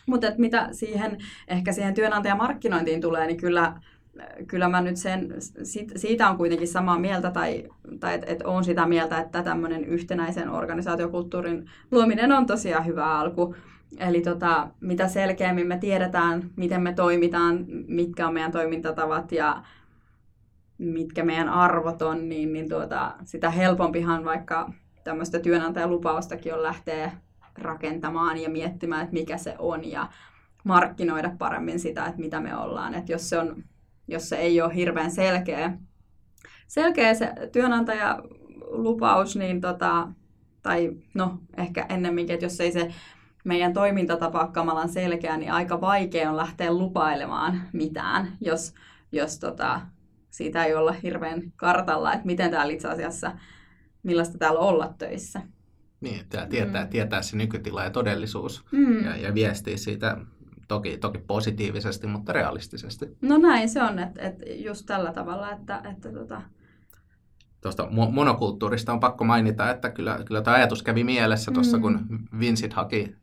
Mutta 0.10 0.28
mitä 0.38 0.70
siihen, 0.72 1.18
ehkä 1.48 1.72
siihen 1.72 1.94
työnantajamarkkinointiin 1.94 3.02
tulee, 3.02 3.28
niin 3.28 3.38
kyllä, 3.38 3.74
kyllä 4.48 4.70
mä 4.70 4.82
nyt 4.82 4.98
sen, 4.98 5.34
siitä 5.96 6.30
on 6.30 6.38
kuitenkin 6.38 6.68
samaa 6.68 7.00
mieltä, 7.00 7.32
tai, 7.32 7.64
tai 8.00 8.16
että 8.16 8.28
et 8.28 8.42
on 8.42 8.64
sitä 8.64 8.86
mieltä, 8.86 9.20
että 9.20 9.44
tämmöinen 9.44 9.86
yhtenäisen 9.86 10.50
organisaatiokulttuurin 10.50 11.70
luominen 11.92 12.32
on 12.32 12.46
tosiaan 12.46 12.86
hyvä 12.86 13.20
alku. 13.20 13.56
Eli 14.00 14.22
tota, 14.22 14.68
mitä 14.80 15.08
selkeämmin 15.08 15.68
me 15.68 15.78
tiedetään, 15.78 16.50
miten 16.56 16.82
me 16.82 16.94
toimitaan, 16.94 17.66
mitkä 17.88 18.28
on 18.28 18.34
meidän 18.34 18.52
toimintatavat 18.52 19.32
ja 19.32 19.64
mitkä 20.78 21.24
meidän 21.24 21.50
arvot 21.50 22.02
on, 22.02 22.30
niin, 22.30 22.54
niin 22.54 22.70
tuota, 22.70 23.16
sitä 23.24 23.50
helpompihan 23.50 24.26
vaikka 24.26 24.74
tämmöistä 25.04 25.40
työnantajalupaustakin 25.40 26.54
on 26.54 26.64
lähteä 26.64 27.12
rakentamaan 27.62 28.38
ja 28.38 28.50
miettimään, 28.50 29.02
että 29.02 29.14
mikä 29.14 29.38
se 29.38 29.56
on 29.60 29.92
ja 29.92 30.10
markkinoida 30.64 31.32
paremmin 31.38 31.80
sitä, 31.80 32.06
että 32.06 32.22
mitä 32.22 32.40
me 32.40 32.56
ollaan. 32.58 32.94
Että 32.94 33.12
jos, 33.12 33.30
se 33.30 33.40
on, 33.40 33.64
jos 34.08 34.30
se 34.30 34.36
ei 34.36 34.62
ole 34.62 34.76
hirveän 34.76 35.12
selkeä, 35.12 35.78
selkeä 36.68 37.14
se 37.14 37.34
työnantajalupaus, 37.52 39.36
niin 39.36 39.62
tota, 39.62 40.08
tai 40.62 40.92
no 41.14 41.40
ehkä 41.58 41.86
ennemminkin, 41.90 42.34
että 42.34 42.46
jos 42.46 42.60
ei 42.60 42.72
se 42.72 42.94
meidän 43.44 43.74
toimintatapa 43.74 44.48
kamalan 44.48 44.90
selkeä, 44.90 45.38
niin 45.38 45.52
aika 45.52 45.82
vaikea 45.82 46.30
on 46.30 46.38
lähteä 46.38 46.74
lupailemaan 46.74 47.62
mitään, 47.74 48.38
jos, 48.42 48.74
jos 49.12 49.40
tota, 49.40 49.82
siitä 50.30 50.66
ei 50.66 50.76
olla 50.76 50.92
hirveän 50.92 51.42
kartalla, 51.56 52.14
että 52.14 52.26
miten 52.26 52.52
täällä 52.52 52.74
itse 52.74 52.88
asiassa, 52.88 53.32
millaista 54.04 54.38
täällä 54.38 54.60
olla 54.60 54.94
töissä. 54.98 55.42
Niin, 56.02 56.20
että 56.20 56.48
tietää, 56.50 56.84
mm. 56.84 56.90
tietää 56.90 57.22
se 57.22 57.38
nykytila 57.38 57.84
ja 57.84 57.90
todellisuus 57.90 58.66
mm. 58.72 59.06
ja, 59.06 59.18
ja 59.18 59.34
viestiä 59.34 59.78
siitä 59.78 60.18
toki, 60.68 60.98
toki 60.98 61.18
positiivisesti, 61.18 62.08
mutta 62.08 62.34
realistisesti. 62.34 63.18
No 63.22 63.38
näin 63.38 63.70
se 63.70 63.84
on, 63.84 64.00
että, 64.00 64.22
että 64.22 64.46
just 64.50 64.86
tällä 64.86 65.14
tavalla, 65.14 65.52
että, 65.52 65.82
että 65.92 66.12
tota... 66.12 66.42
Tuosta 67.62 67.88
monokulttuurista 68.12 68.94
on 68.94 69.00
pakko 69.00 69.24
mainita, 69.24 69.72
että 69.72 69.90
kyllä, 69.90 70.20
kyllä 70.26 70.42
tämä 70.42 70.58
ajatus 70.58 70.84
kävi 70.84 71.04
mielessä 71.04 71.52
tuossa, 71.52 71.78
mm. 71.78 71.82
kun 71.82 72.00
Vincent 72.40 72.74
haki 72.74 73.16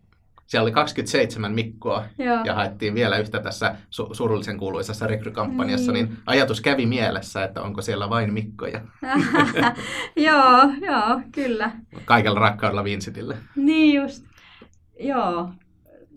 siellä 0.47 0.65
oli 0.65 0.73
27 0.73 1.53
Mikkoa 1.53 2.05
Joo. 2.19 2.45
ja 2.45 2.55
haettiin 2.55 2.95
vielä 2.95 3.19
yhtä 3.19 3.41
tässä 3.41 3.77
su- 3.81 4.15
surullisen 4.15 4.59
kuuluisessa 4.59 5.07
rekrykampanjassa, 5.07 5.93
niin. 5.93 6.07
niin 6.07 6.19
ajatus 6.27 6.61
kävi 6.61 6.87
mielessä, 6.87 7.45
että 7.45 7.63
onko 7.63 7.83
siellä 7.83 8.11
vain 8.11 8.33
Mikkoja. 8.33 8.81
joo, 10.27 10.71
joo, 10.81 11.21
kyllä. 11.33 11.71
Kaikella 12.05 12.41
rakkaudella 12.41 12.85
Vincentille. 12.85 13.37
Niin 13.57 13.95
just, 14.03 14.25
joo. 15.01 15.51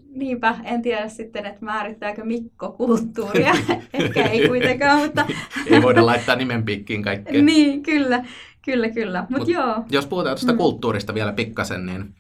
Niinpä, 0.10 0.56
en 0.64 0.82
tiedä 0.82 1.10
sitten, 1.10 1.46
että 1.46 1.66
määrittääkö 1.66 2.24
Mikko 2.24 2.72
kulttuuria. 2.72 3.54
Ehkä 3.94 4.24
ei 4.24 4.48
kuitenkaan, 4.48 5.00
mutta... 5.00 5.26
ei 5.66 5.82
voida 5.82 6.06
laittaa 6.06 6.36
nimen 6.36 6.64
pikkiin 6.64 7.04
kaikkea. 7.04 7.42
niin, 7.42 7.84
kyllä, 7.84 8.26
kyllä, 8.66 8.90
kyllä. 8.90 9.26
Mut, 9.30 9.40
Mut 9.40 9.48
joo. 9.48 9.84
Jos 9.90 10.08
puhutaan 10.08 10.36
tuosta 10.36 10.52
mm. 10.52 10.58
kulttuurista 10.58 11.14
vielä 11.14 11.34
pikkasen, 11.34 11.86
niin 11.86 12.16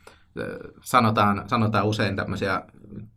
sanotaan, 0.83 1.49
sanotaan 1.49 1.85
usein 1.85 2.15
tämmöisiä, 2.15 2.63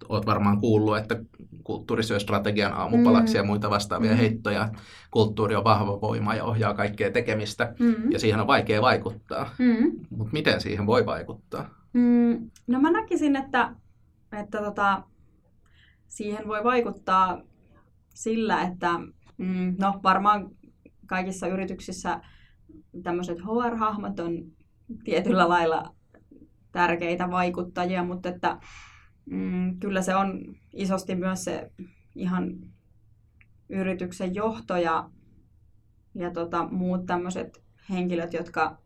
oot 0.09 0.27
varmaan 0.27 0.61
kuullut, 0.61 0.97
että 0.97 1.17
kulttuuri 1.65 2.03
syö 2.03 2.21
strategian 2.21 2.73
aamupalaksi 2.73 3.35
mm. 3.35 3.37
ja 3.37 3.45
muita 3.45 3.71
vastaavia 3.71 4.11
mm. 4.11 4.17
heittoja. 4.17 4.69
Kulttuuri 5.11 5.55
on 5.55 5.65
vahva 5.65 6.01
voima 6.01 6.35
ja 6.35 6.45
ohjaa 6.45 6.75
kaikkea 6.75 7.11
tekemistä 7.11 7.75
mm. 7.79 8.13
ja 8.13 8.19
siihen 8.19 8.41
on 8.41 8.47
vaikea 8.47 8.83
vaikuttaa. 8.83 9.51
Mm. 9.59 9.93
Mutta 10.11 10.33
miten 10.33 10.61
siihen 10.61 10.87
voi 10.87 11.07
vaikuttaa? 11.07 11.71
Mm. 11.93 12.51
No 12.67 12.81
mä 12.81 12.91
näkisin, 12.91 13.37
että, 13.37 13.75
että 14.41 14.59
tota, 14.63 15.03
siihen 16.09 16.49
voi 16.49 16.65
vaikuttaa 16.65 17.41
sillä, 18.15 18.63
että 18.63 18.91
mm, 19.39 19.77
no 19.79 20.01
varmaan 20.03 20.51
kaikissa 21.07 21.47
yrityksissä 21.47 22.21
tämmöiset 23.03 23.39
HR-hahmot 23.39 24.21
on 24.21 24.45
tietyllä 25.05 25.49
lailla 25.49 25.95
tärkeitä 26.73 27.31
vaikuttajia, 27.31 28.05
mutta 28.05 28.29
että 28.29 28.59
mm, 29.31 29.79
kyllä 29.81 30.03
se 30.03 30.15
on 30.15 30.41
isosti 30.73 31.15
myös 31.15 31.45
se 31.45 31.71
ihan 32.15 32.73
yrityksen 33.69 34.35
johto 34.35 34.77
ja, 34.77 35.11
ja 36.15 36.31
tota, 36.31 36.69
muut 36.69 37.07
tämmöiset 37.07 37.63
henkilöt, 37.91 38.33
jotka, 38.33 38.79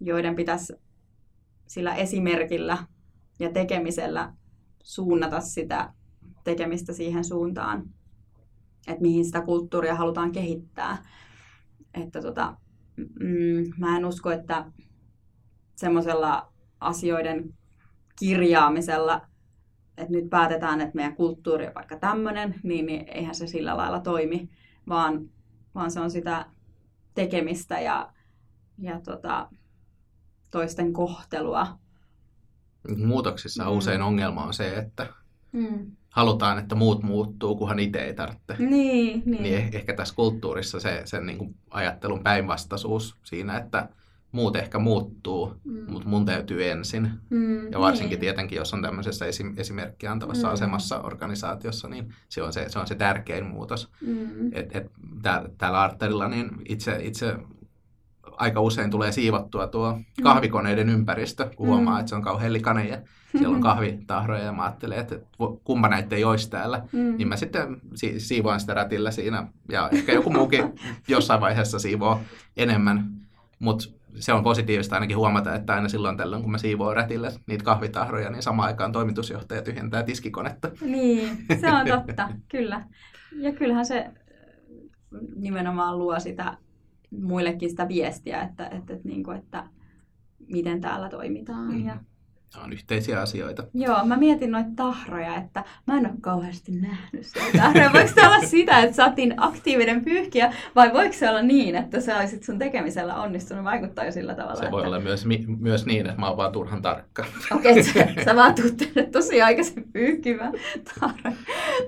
joiden 0.00 0.36
pitäisi 0.36 0.72
sillä 1.66 1.94
esimerkillä 1.94 2.78
ja 3.38 3.52
tekemisellä 3.52 4.34
suunnata 4.82 5.40
sitä 5.40 5.92
tekemistä 6.44 6.92
siihen 6.92 7.24
suuntaan, 7.24 7.90
että 8.88 9.02
mihin 9.02 9.24
sitä 9.24 9.40
kulttuuria 9.40 9.94
halutaan 9.94 10.32
kehittää. 10.32 11.02
Että 11.94 12.20
tota, 12.22 12.56
mm, 12.96 13.72
mä 13.78 13.96
en 13.96 14.04
usko, 14.04 14.30
että 14.30 14.72
semmoisella 15.76 16.52
asioiden 16.80 17.54
kirjaamisella, 18.18 19.26
että 19.98 20.12
nyt 20.12 20.30
päätetään, 20.30 20.80
että 20.80 20.94
meidän 20.94 21.16
kulttuuri 21.16 21.66
on 21.66 21.74
vaikka 21.74 21.96
tämmöinen, 21.98 22.54
niin, 22.62 22.86
niin 22.86 23.08
eihän 23.08 23.34
se 23.34 23.46
sillä 23.46 23.76
lailla 23.76 24.00
toimi, 24.00 24.50
vaan, 24.88 25.30
vaan 25.74 25.90
se 25.90 26.00
on 26.00 26.10
sitä 26.10 26.46
tekemistä 27.14 27.80
ja, 27.80 28.12
ja 28.78 29.00
tota, 29.00 29.48
toisten 30.50 30.92
kohtelua. 30.92 31.66
Muutoksissa 32.96 33.64
mm. 33.64 33.70
usein 33.70 34.02
ongelma 34.02 34.44
on 34.44 34.54
se, 34.54 34.76
että 34.76 35.06
mm. 35.52 35.90
halutaan, 36.10 36.58
että 36.58 36.74
muut 36.74 37.02
muuttuu, 37.02 37.56
kunhan 37.56 37.78
itse 37.78 37.98
ei 37.98 38.14
tarvitse. 38.14 38.56
Niin, 38.58 39.22
niin. 39.26 39.42
niin 39.42 39.54
eh, 39.54 39.70
ehkä 39.72 39.94
tässä 39.94 40.14
kulttuurissa 40.14 40.80
se 40.80 41.02
sen 41.04 41.26
niin 41.26 41.38
kuin 41.38 41.56
ajattelun 41.70 42.22
päinvastaisuus 42.22 43.16
siinä, 43.22 43.56
että 43.56 43.88
muut 44.34 44.56
ehkä 44.56 44.78
muuttuu, 44.78 45.54
mm. 45.64 45.92
mutta 45.92 46.08
mun 46.08 46.26
täytyy 46.26 46.70
ensin. 46.70 47.10
Mm, 47.30 47.72
ja 47.72 47.80
varsinkin 47.80 48.10
niin. 48.10 48.20
tietenkin, 48.20 48.56
jos 48.56 48.74
on 48.74 48.82
tämmöisessä 48.82 49.24
esim- 49.26 49.54
esimerkkiä 49.60 50.12
antavassa 50.12 50.48
mm. 50.48 50.52
asemassa 50.52 51.00
organisaatiossa, 51.00 51.88
niin 51.88 52.14
se 52.28 52.42
on 52.42 52.52
se, 52.52 52.68
se, 52.68 52.78
on 52.78 52.86
se 52.86 52.94
tärkein 52.94 53.46
muutos. 53.46 53.90
Mm. 54.00 54.50
Et, 54.52 54.76
et, 54.76 54.90
tää, 55.22 55.44
täällä 55.58 55.82
Arterilla 55.82 56.28
niin 56.28 56.50
itse, 56.68 56.98
itse 57.02 57.36
aika 58.36 58.60
usein 58.60 58.90
tulee 58.90 59.12
siivottua 59.12 59.66
tuo 59.66 59.92
mm. 59.92 60.04
kahvikoneiden 60.22 60.88
ympäristö, 60.88 61.50
kun 61.56 61.66
huomaa, 61.66 61.94
mm. 61.94 62.00
että 62.00 62.08
se 62.08 62.14
on 62.14 62.22
kauhean 62.22 62.52
likainen 62.52 62.88
ja 62.88 62.98
siellä 63.38 63.56
on 63.56 63.62
kahvitahroja 63.70 64.44
ja 64.44 64.52
mä 64.52 64.62
ajattelen, 64.62 64.98
että 64.98 65.18
kumpa 65.64 65.88
näitä 65.88 66.16
ei 66.16 66.24
olisi 66.24 66.50
täällä. 66.50 66.82
Mm. 66.92 67.16
Niin 67.16 67.28
mä 67.28 67.36
sitten 67.36 67.80
si- 67.94 68.20
siivoan 68.20 68.60
sitä 68.60 68.74
rätillä 68.74 69.10
siinä 69.10 69.46
ja 69.68 69.88
ehkä 69.92 70.12
joku 70.12 70.30
muukin 70.30 70.72
jossain 71.08 71.40
vaiheessa 71.40 71.78
siivoo 71.78 72.20
enemmän. 72.56 73.10
Mutta 73.58 73.84
se 74.18 74.32
on 74.32 74.42
positiivista 74.42 74.96
ainakin 74.96 75.16
huomata, 75.16 75.54
että 75.54 75.74
aina 75.74 75.88
silloin 75.88 76.16
tällöin, 76.16 76.42
kun 76.42 76.50
mä 76.50 76.58
siivoon 76.58 76.96
rätille 76.96 77.32
niitä 77.46 77.64
kahvitahroja, 77.64 78.30
niin 78.30 78.42
samaan 78.42 78.68
aikaan 78.68 78.92
toimitusjohtaja 78.92 79.62
tyhjentää 79.62 80.02
tiskikonetta. 80.02 80.70
Niin, 80.80 81.46
se 81.60 81.72
on 81.72 81.86
totta, 82.06 82.28
kyllä. 82.48 82.84
Ja 83.36 83.52
kyllähän 83.52 83.86
se 83.86 84.10
nimenomaan 85.36 85.98
luo 85.98 86.20
sitä 86.20 86.56
muillekin 87.10 87.70
sitä 87.70 87.88
viestiä, 87.88 88.42
että, 88.42 88.66
että, 88.66 88.94
että, 88.94 89.08
niin 89.08 89.24
kuin, 89.24 89.36
että 89.36 89.66
miten 90.46 90.80
täällä 90.80 91.08
toimitaan. 91.08 91.74
Mm. 91.74 91.86
Ja 91.86 91.96
on 92.60 92.72
yhteisiä 92.72 93.20
asioita. 93.20 93.64
Joo, 93.74 94.04
mä 94.04 94.16
mietin 94.16 94.50
noita 94.50 94.70
tahroja, 94.76 95.36
että 95.36 95.64
mä 95.86 95.98
en 95.98 96.06
ole 96.06 96.14
kauheasti 96.20 96.72
nähnyt 96.72 97.26
sitä 97.26 97.40
tahroja. 97.56 97.92
Voiko 97.92 98.10
se 98.14 98.26
olla 98.26 98.40
sitä, 98.46 98.78
että 98.78 98.96
sä 98.96 99.12
aktiivinen 99.36 100.04
pyyhkiä, 100.04 100.52
vai 100.74 100.92
voiko 100.92 101.12
se 101.12 101.30
olla 101.30 101.42
niin, 101.42 101.76
että 101.76 102.00
sä 102.00 102.18
olisit 102.18 102.42
sun 102.42 102.58
tekemisellä 102.58 103.14
onnistunut 103.14 103.64
vaikuttaa 103.64 104.10
sillä 104.10 104.34
tavalla? 104.34 104.54
Se 104.54 104.60
että... 104.60 104.70
voi 104.70 104.86
olla 104.86 105.00
myös, 105.00 105.26
mi- 105.26 105.44
myös 105.60 105.86
niin, 105.86 106.06
että 106.06 106.20
mä 106.20 106.28
oon 106.28 106.36
vaan 106.36 106.52
turhan 106.52 106.82
tarkka. 106.82 107.24
Okei, 107.52 107.72
okay, 107.72 107.82
sä, 107.82 108.24
sä 108.24 108.36
vaan 108.36 108.54
tuut 108.54 109.10
tosi 109.12 109.42
aikaisin 109.42 109.84
pyyhkimään 109.92 110.52
tahroja. 111.00 111.36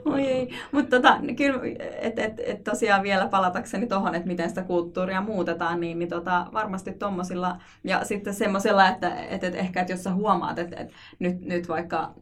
Oi 0.04 0.26
ei. 0.26 0.50
Mutta 0.72 0.96
tota, 0.96 1.18
kyllä, 1.36 1.60
että 1.98 2.24
et, 2.24 2.40
et 2.46 2.64
tosiaan 2.64 3.02
vielä 3.02 3.28
palatakseni 3.28 3.86
tuohon, 3.86 4.14
että 4.14 4.28
miten 4.28 4.48
sitä 4.48 4.62
kulttuuria 4.62 5.20
muutetaan, 5.20 5.80
niin, 5.80 5.98
niin 5.98 6.08
tota, 6.08 6.46
varmasti 6.52 6.92
tuommoisilla, 6.92 7.56
ja 7.84 8.04
sitten 8.04 8.34
semmoisella, 8.34 8.88
että 8.88 9.14
et, 9.14 9.44
et 9.44 9.54
ehkä, 9.54 9.80
että 9.80 9.92
jos 9.92 10.04
sä 10.04 10.14
huomaat, 10.14 10.55
että, 10.58 10.76
että 10.76 10.94
nyt, 11.18 11.40
nyt 11.40 11.68
vaikka 11.68 12.14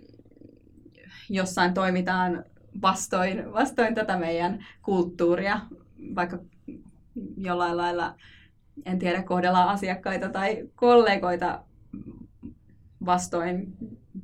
jossain 1.31 1.75
toimitaan 1.75 2.45
vastoin, 2.83 3.53
vastoin 3.53 3.95
tätä 3.95 4.17
meidän 4.17 4.67
kulttuuria, 4.83 5.61
vaikka 6.15 6.39
jollain 7.37 7.77
lailla, 7.77 8.15
en 8.85 8.99
tiedä, 8.99 9.23
kohdellaan 9.23 9.69
asiakkaita 9.69 10.29
tai 10.29 10.69
kollegoita 10.75 11.65
vastoin 13.07 13.77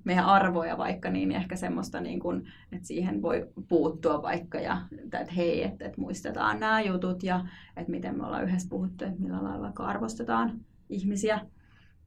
meidän 0.04 0.24
arvoja 0.24 0.78
vaikka, 0.78 1.10
niin 1.10 1.32
ehkä 1.32 1.56
semmoista, 1.56 2.00
niin 2.00 2.20
kuin, 2.20 2.52
että 2.72 2.86
siihen 2.86 3.22
voi 3.22 3.48
puuttua 3.68 4.22
vaikka 4.22 4.60
ja 4.60 4.82
että 5.04 5.32
hei, 5.36 5.62
että, 5.62 5.84
että 5.84 6.00
muistetaan 6.00 6.60
nämä 6.60 6.80
jutut 6.80 7.22
ja 7.22 7.44
että 7.76 7.90
miten 7.90 8.16
me 8.16 8.26
ollaan 8.26 8.44
yhdessä 8.44 8.68
puhuttu, 8.68 9.04
että 9.04 9.20
millä 9.20 9.44
lailla 9.44 9.60
vaikka 9.60 9.84
arvostetaan 9.84 10.60
ihmisiä. 10.88 11.40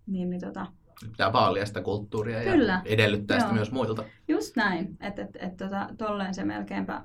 Niin, 0.07 0.29
niin 0.29 0.41
tota, 0.41 0.67
Pitää 1.11 1.33
vaalia 1.33 1.65
sitä 1.65 1.81
kulttuuria 1.81 2.43
Kyllä. 2.43 2.73
ja 2.73 2.81
edellyttää 2.85 3.37
Joo. 3.37 3.41
sitä 3.41 3.53
myös 3.53 3.71
muilta. 3.71 4.03
Just 4.27 4.55
näin, 4.55 4.97
että 4.99 5.21
et, 5.21 5.29
et, 5.39 5.57
tota, 5.57 5.89
tolleen 5.97 6.33
se 6.33 6.43
melkeinpä 6.43 7.01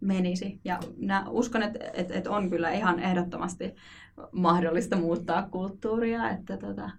menisi. 0.00 0.60
Ja 0.64 0.78
nä, 0.96 1.24
uskon, 1.28 1.62
että 1.62 1.78
et, 1.94 2.10
et 2.10 2.26
on 2.26 2.50
kyllä 2.50 2.70
ihan 2.70 2.98
ehdottomasti 2.98 3.74
mahdollista 4.32 4.96
muuttaa 4.96 5.48
kulttuuria, 5.50 6.30
että, 6.30 6.56
tota, 6.56 6.90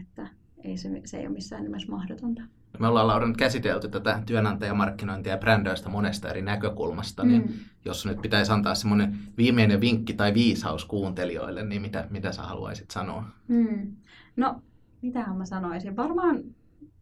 että 0.00 0.26
ei 0.64 0.76
se, 0.76 0.88
se 1.04 1.16
ei 1.16 1.26
ole 1.26 1.34
missään 1.34 1.62
nimessä 1.62 1.90
mahdotonta. 1.90 2.42
Me 2.78 2.86
ollaan 2.86 3.06
Laura 3.06 3.26
nyt 3.26 3.36
käsitelty 3.36 3.88
tätä 3.88 4.22
työnantajamarkkinointia 4.26 5.32
ja 5.32 5.38
brändäystä 5.38 5.88
monesta 5.88 6.28
eri 6.28 6.42
näkökulmasta, 6.42 7.24
niin 7.24 7.42
mm. 7.42 7.52
jos 7.84 8.06
nyt 8.06 8.22
pitäisi 8.22 8.52
antaa 8.52 8.74
semmoinen 8.74 9.18
viimeinen 9.36 9.80
vinkki 9.80 10.14
tai 10.14 10.34
viisaus 10.34 10.84
kuuntelijoille, 10.84 11.64
niin 11.64 11.82
mitä, 11.82 12.06
mitä 12.10 12.32
sä 12.32 12.42
haluaisit 12.42 12.90
sanoa? 12.90 13.24
Mm. 13.48 13.96
No, 14.36 14.62
mitähän 15.02 15.36
mä 15.36 15.44
sanoisin? 15.44 15.96
Varmaan 15.96 16.42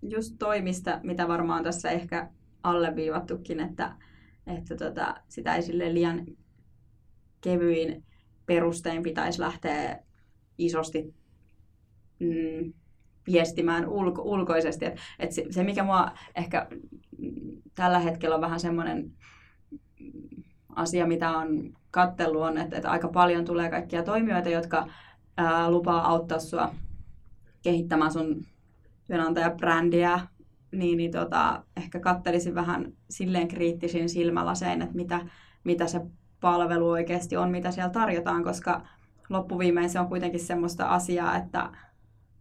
just 0.02 0.34
toimista, 0.38 1.00
mitä 1.02 1.28
varmaan 1.28 1.64
tässä 1.64 1.90
ehkä 1.90 2.30
alleviivattukin, 2.62 3.60
että, 3.60 3.96
että 4.46 4.76
tota, 4.76 5.14
sitä 5.28 5.54
ei 5.54 5.62
sille 5.62 5.94
liian 5.94 6.26
kevyin 7.40 8.04
perustein 8.46 9.02
pitäisi 9.02 9.40
lähteä 9.40 10.02
isosti 10.58 11.14
mm, 12.18 12.72
viestimään 13.26 13.88
ulko, 13.88 14.22
ulkoisesti. 14.22 14.84
Et, 14.84 14.98
et 15.18 15.32
se, 15.32 15.44
se, 15.50 15.64
mikä 15.64 15.84
mua 15.84 16.10
ehkä 16.34 16.68
tällä 17.74 17.98
hetkellä 17.98 18.34
on 18.34 18.40
vähän 18.40 18.60
semmoinen 18.60 19.12
asia, 20.76 21.06
mitä 21.06 21.30
on 21.30 21.74
kattellut, 21.90 22.42
on, 22.42 22.58
että, 22.58 22.76
että 22.76 22.90
aika 22.90 23.08
paljon 23.08 23.44
tulee 23.44 23.70
kaikkia 23.70 24.02
toimijoita, 24.02 24.48
jotka 24.48 24.86
ää, 25.36 25.70
lupaa 25.70 26.08
auttaa 26.08 26.38
sua 26.38 26.74
kehittämään 27.62 28.12
sun 28.12 28.44
työnantajabrändiä, 29.06 30.20
niin, 30.72 30.96
niin 30.96 31.10
tota, 31.10 31.62
ehkä 31.76 32.00
kattelisin 32.00 32.54
vähän 32.54 32.92
silleen 33.10 33.48
kriittisin 33.48 34.08
silmälasein, 34.08 34.82
että 34.82 34.96
mitä, 34.96 35.26
mitä 35.64 35.86
se 35.86 36.00
palvelu 36.40 36.90
oikeasti 36.90 37.36
on, 37.36 37.50
mitä 37.50 37.70
siellä 37.70 37.90
tarjotaan, 37.90 38.44
koska 38.44 38.82
loppuviimein 39.28 39.90
se 39.90 40.00
on 40.00 40.08
kuitenkin 40.08 40.40
semmoista 40.40 40.86
asiaa, 40.86 41.36
että, 41.36 41.72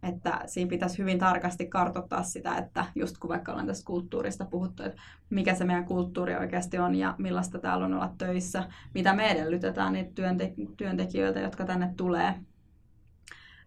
että 0.02 0.40
siinä 0.46 0.68
pitäisi 0.68 0.98
hyvin 0.98 1.18
tarkasti 1.18 1.66
kartoittaa 1.66 2.22
sitä, 2.22 2.56
että 2.56 2.84
just 2.94 3.18
kun 3.18 3.30
vaikka 3.30 3.52
ollaan 3.52 3.66
tästä 3.66 3.86
kulttuurista 3.86 4.44
puhuttu, 4.44 4.82
että 4.82 5.02
mikä 5.30 5.54
se 5.54 5.64
meidän 5.64 5.84
kulttuuri 5.84 6.36
oikeasti 6.36 6.78
on 6.78 6.94
ja 6.94 7.14
millaista 7.18 7.58
täällä 7.58 7.84
on 7.84 7.94
olla 7.94 8.14
töissä, 8.18 8.68
mitä 8.94 9.14
me 9.14 9.30
edellytetään 9.30 9.92
niitä 9.92 10.10
työnte- 10.14 10.74
työntekijöiltä, 10.76 11.40
jotka 11.40 11.64
tänne 11.64 11.94
tulee, 11.96 12.34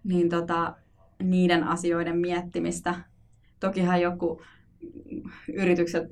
niin 0.03 0.29
tota, 0.29 0.75
niiden 1.21 1.63
asioiden 1.63 2.17
miettimistä. 2.17 2.95
Tokihan 3.59 4.01
joku 4.01 4.41
yritykset, 5.53 6.03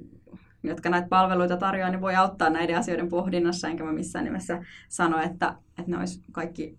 jotka 0.64 0.90
näitä 0.90 1.08
palveluita 1.08 1.58
tarjoaa, 1.58 1.90
niin 1.90 2.02
voi 2.02 2.16
auttaa 2.16 2.50
näiden 2.50 2.78
asioiden 2.78 3.10
pohdinnassa, 3.10 3.68
enkä 3.68 3.84
mä 3.84 3.92
missään 3.92 4.26
nimessä 4.26 4.64
sano, 4.90 5.22
että, 5.22 5.56
että 5.78 5.92
ne 5.92 5.98
olisi 5.98 6.24
kaikki 6.32 6.78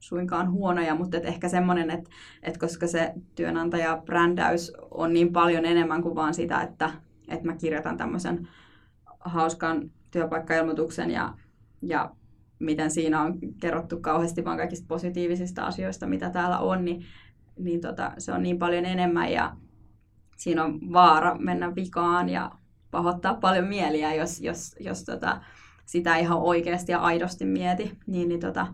suinkaan 0.00 0.52
huonoja, 0.52 0.94
mutta 0.94 1.16
et 1.16 1.24
ehkä 1.24 1.48
semmoinen, 1.48 1.90
että, 1.90 2.10
että 2.42 2.58
koska 2.60 2.86
se 2.86 3.12
työnantajabrändäys 3.34 4.72
on 4.90 5.12
niin 5.12 5.32
paljon 5.32 5.64
enemmän 5.64 6.02
kuin 6.02 6.14
vaan 6.14 6.34
sitä, 6.34 6.60
että, 6.60 6.90
että 7.28 7.46
mä 7.46 7.56
kirjoitan 7.56 7.96
tämmöisen 7.96 8.48
hauskan 9.20 9.90
työpaikkailmoituksen 10.10 11.10
ja, 11.10 11.34
ja 11.82 12.10
miten 12.58 12.90
siinä 12.90 13.22
on 13.22 13.38
kerrottu 13.60 14.00
kauheasti 14.00 14.44
vaan 14.44 14.56
kaikista 14.56 14.86
positiivisista 14.88 15.62
asioista, 15.62 16.06
mitä 16.06 16.30
täällä 16.30 16.58
on, 16.58 16.84
niin, 16.84 17.04
niin 17.58 17.80
tota, 17.80 18.12
se 18.18 18.32
on 18.32 18.42
niin 18.42 18.58
paljon 18.58 18.84
enemmän 18.84 19.32
ja 19.32 19.56
siinä 20.36 20.64
on 20.64 20.92
vaara 20.92 21.34
mennä 21.38 21.74
vikaan 21.74 22.28
ja 22.28 22.50
pahoittaa 22.90 23.34
paljon 23.34 23.64
mieliä, 23.64 24.14
jos, 24.14 24.40
jos, 24.40 24.76
jos 24.80 25.04
tota, 25.04 25.40
sitä 25.86 26.16
ihan 26.16 26.38
oikeasti 26.38 26.92
ja 26.92 26.98
aidosti 26.98 27.44
mieti. 27.44 27.98
Niin, 28.06 28.28
niin 28.28 28.40
tota, 28.40 28.66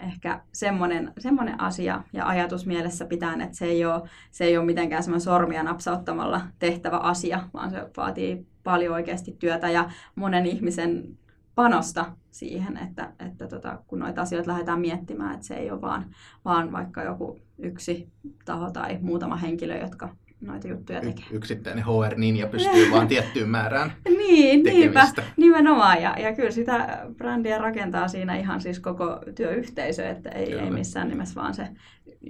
ehkä 0.00 0.40
semmoinen, 0.52 1.12
semmoinen 1.18 1.60
asia 1.60 2.02
ja 2.12 2.28
ajatus 2.28 2.66
mielessä 2.66 3.04
pitää, 3.04 3.32
että 3.32 3.56
se 3.56 3.64
ei 3.64 3.84
ole, 3.84 4.02
se 4.30 4.44
ei 4.44 4.56
ole 4.56 4.66
mitenkään 4.66 5.02
semmoinen 5.02 5.24
sormia 5.24 5.62
napsauttamalla 5.62 6.40
tehtävä 6.58 6.96
asia, 6.96 7.48
vaan 7.54 7.70
se 7.70 7.90
vaatii 7.96 8.46
paljon 8.64 8.94
oikeasti 8.94 9.36
työtä 9.38 9.70
ja 9.70 9.90
monen 10.14 10.46
ihmisen 10.46 11.18
panosta 11.54 12.16
siihen, 12.30 12.76
että, 12.76 13.12
että 13.26 13.48
tota, 13.48 13.78
kun 13.86 13.98
noita 13.98 14.22
asioita 14.22 14.50
lähdetään 14.50 14.80
miettimään, 14.80 15.34
että 15.34 15.46
se 15.46 15.54
ei 15.54 15.70
ole 15.70 15.80
vaan, 15.80 16.14
vaan 16.44 16.72
vaikka 16.72 17.02
joku 17.02 17.38
yksi 17.58 18.08
taho 18.44 18.70
tai 18.70 18.98
muutama 19.02 19.36
henkilö, 19.36 19.76
jotka 19.76 20.16
noita 20.46 20.68
juttuja 20.68 21.00
tekee. 21.00 21.24
Y- 21.30 21.36
yksittäinen 21.36 21.84
HR-ninja 21.84 22.46
pystyy 22.46 22.90
vaan 22.90 23.08
tiettyyn 23.08 23.48
määrään 23.48 23.92
Niin, 24.18 24.62
niinpä, 24.62 25.06
nimenomaan. 25.36 26.02
Ja, 26.02 26.16
ja 26.18 26.34
kyllä 26.34 26.50
sitä 26.50 27.06
brändiä 27.16 27.58
rakentaa 27.58 28.08
siinä 28.08 28.36
ihan 28.36 28.60
siis 28.60 28.80
koko 28.80 29.20
työyhteisö, 29.34 30.08
että 30.08 30.28
ei, 30.28 30.52
ei 30.52 30.70
missään 30.70 31.08
nimessä 31.08 31.34
vaan 31.34 31.54
se 31.54 31.68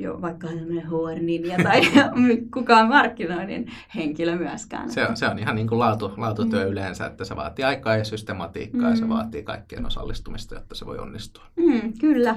jo 0.01 0.23
vaikka 0.23 0.49
HR-ninja 0.89 1.57
tai 1.62 1.81
kukaan 2.55 2.89
markkinoinnin 2.89 3.73
henkilö 3.95 4.37
myöskään. 4.37 4.91
Se 4.91 5.07
on, 5.07 5.17
se 5.17 5.27
on 5.27 5.39
ihan 5.39 5.57
niin 5.57 5.69
kuin 5.69 5.79
laatu, 5.79 6.12
laatutyö 6.17 6.65
mm. 6.65 6.71
yleensä, 6.71 7.07
että 7.07 7.25
se 7.25 7.37
vaatii 7.37 7.65
aikaa 7.65 7.97
ja 7.97 8.05
systematiikkaa 8.05 8.81
mm. 8.81 8.91
ja 8.91 8.97
se 8.97 9.05
mm. 9.05 9.09
vaatii 9.09 9.43
kaikkien 9.43 9.87
osallistumista, 9.87 10.55
jotta 10.55 10.75
se 10.75 10.87
voi 10.87 10.99
onnistua. 10.99 11.45
Mm, 11.57 11.93
kyllä, 12.01 12.37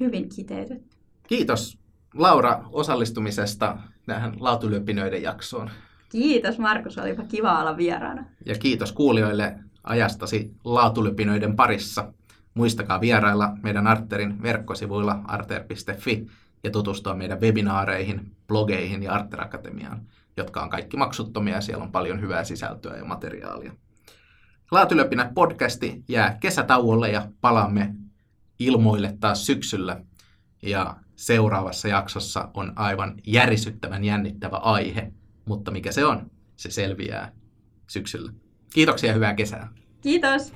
hyvin 0.00 0.28
kiteytetty. 0.28 0.96
Kiitos 1.26 1.77
Laura 2.14 2.64
osallistumisesta 2.72 3.78
tähän 4.06 4.32
laatulyöpinöiden 4.40 5.22
jaksoon. 5.22 5.70
Kiitos 6.08 6.58
Markus, 6.58 6.98
olipa 6.98 7.22
kiva 7.22 7.60
olla 7.60 7.76
vieraana. 7.76 8.24
Ja 8.46 8.54
kiitos 8.54 8.92
kuulijoille 8.92 9.58
ajastasi 9.84 10.54
laatulypinöiden 10.64 11.56
parissa. 11.56 12.12
Muistakaa 12.54 13.00
vierailla 13.00 13.56
meidän 13.62 13.86
Arterin 13.86 14.42
verkkosivuilla 14.42 15.20
arter.fi 15.24 16.26
ja 16.64 16.70
tutustua 16.70 17.14
meidän 17.14 17.40
webinaareihin, 17.40 18.36
blogeihin 18.46 19.02
ja 19.02 19.12
Arter 19.12 19.40
Akatemiaan, 19.40 20.00
jotka 20.36 20.62
on 20.62 20.70
kaikki 20.70 20.96
maksuttomia 20.96 21.54
ja 21.54 21.60
siellä 21.60 21.84
on 21.84 21.92
paljon 21.92 22.20
hyvää 22.20 22.44
sisältöä 22.44 22.96
ja 22.96 23.04
materiaalia. 23.04 23.72
Laatulöpinä 24.70 25.30
podcasti 25.34 26.04
jää 26.08 26.36
kesätauolle 26.40 27.10
ja 27.10 27.28
palaamme 27.40 27.94
ilmoille 28.58 29.16
taas 29.20 29.46
syksyllä. 29.46 30.00
Ja 30.62 30.96
seuraavassa 31.18 31.88
jaksossa 31.88 32.48
on 32.54 32.72
aivan 32.76 33.14
järisyttävän 33.26 34.04
jännittävä 34.04 34.56
aihe, 34.56 35.12
mutta 35.44 35.70
mikä 35.70 35.92
se 35.92 36.04
on, 36.04 36.30
se 36.56 36.70
selviää 36.70 37.32
syksyllä. 37.86 38.32
Kiitoksia 38.74 39.10
ja 39.10 39.14
hyvää 39.14 39.34
kesää. 39.34 39.68
Kiitos. 40.00 40.52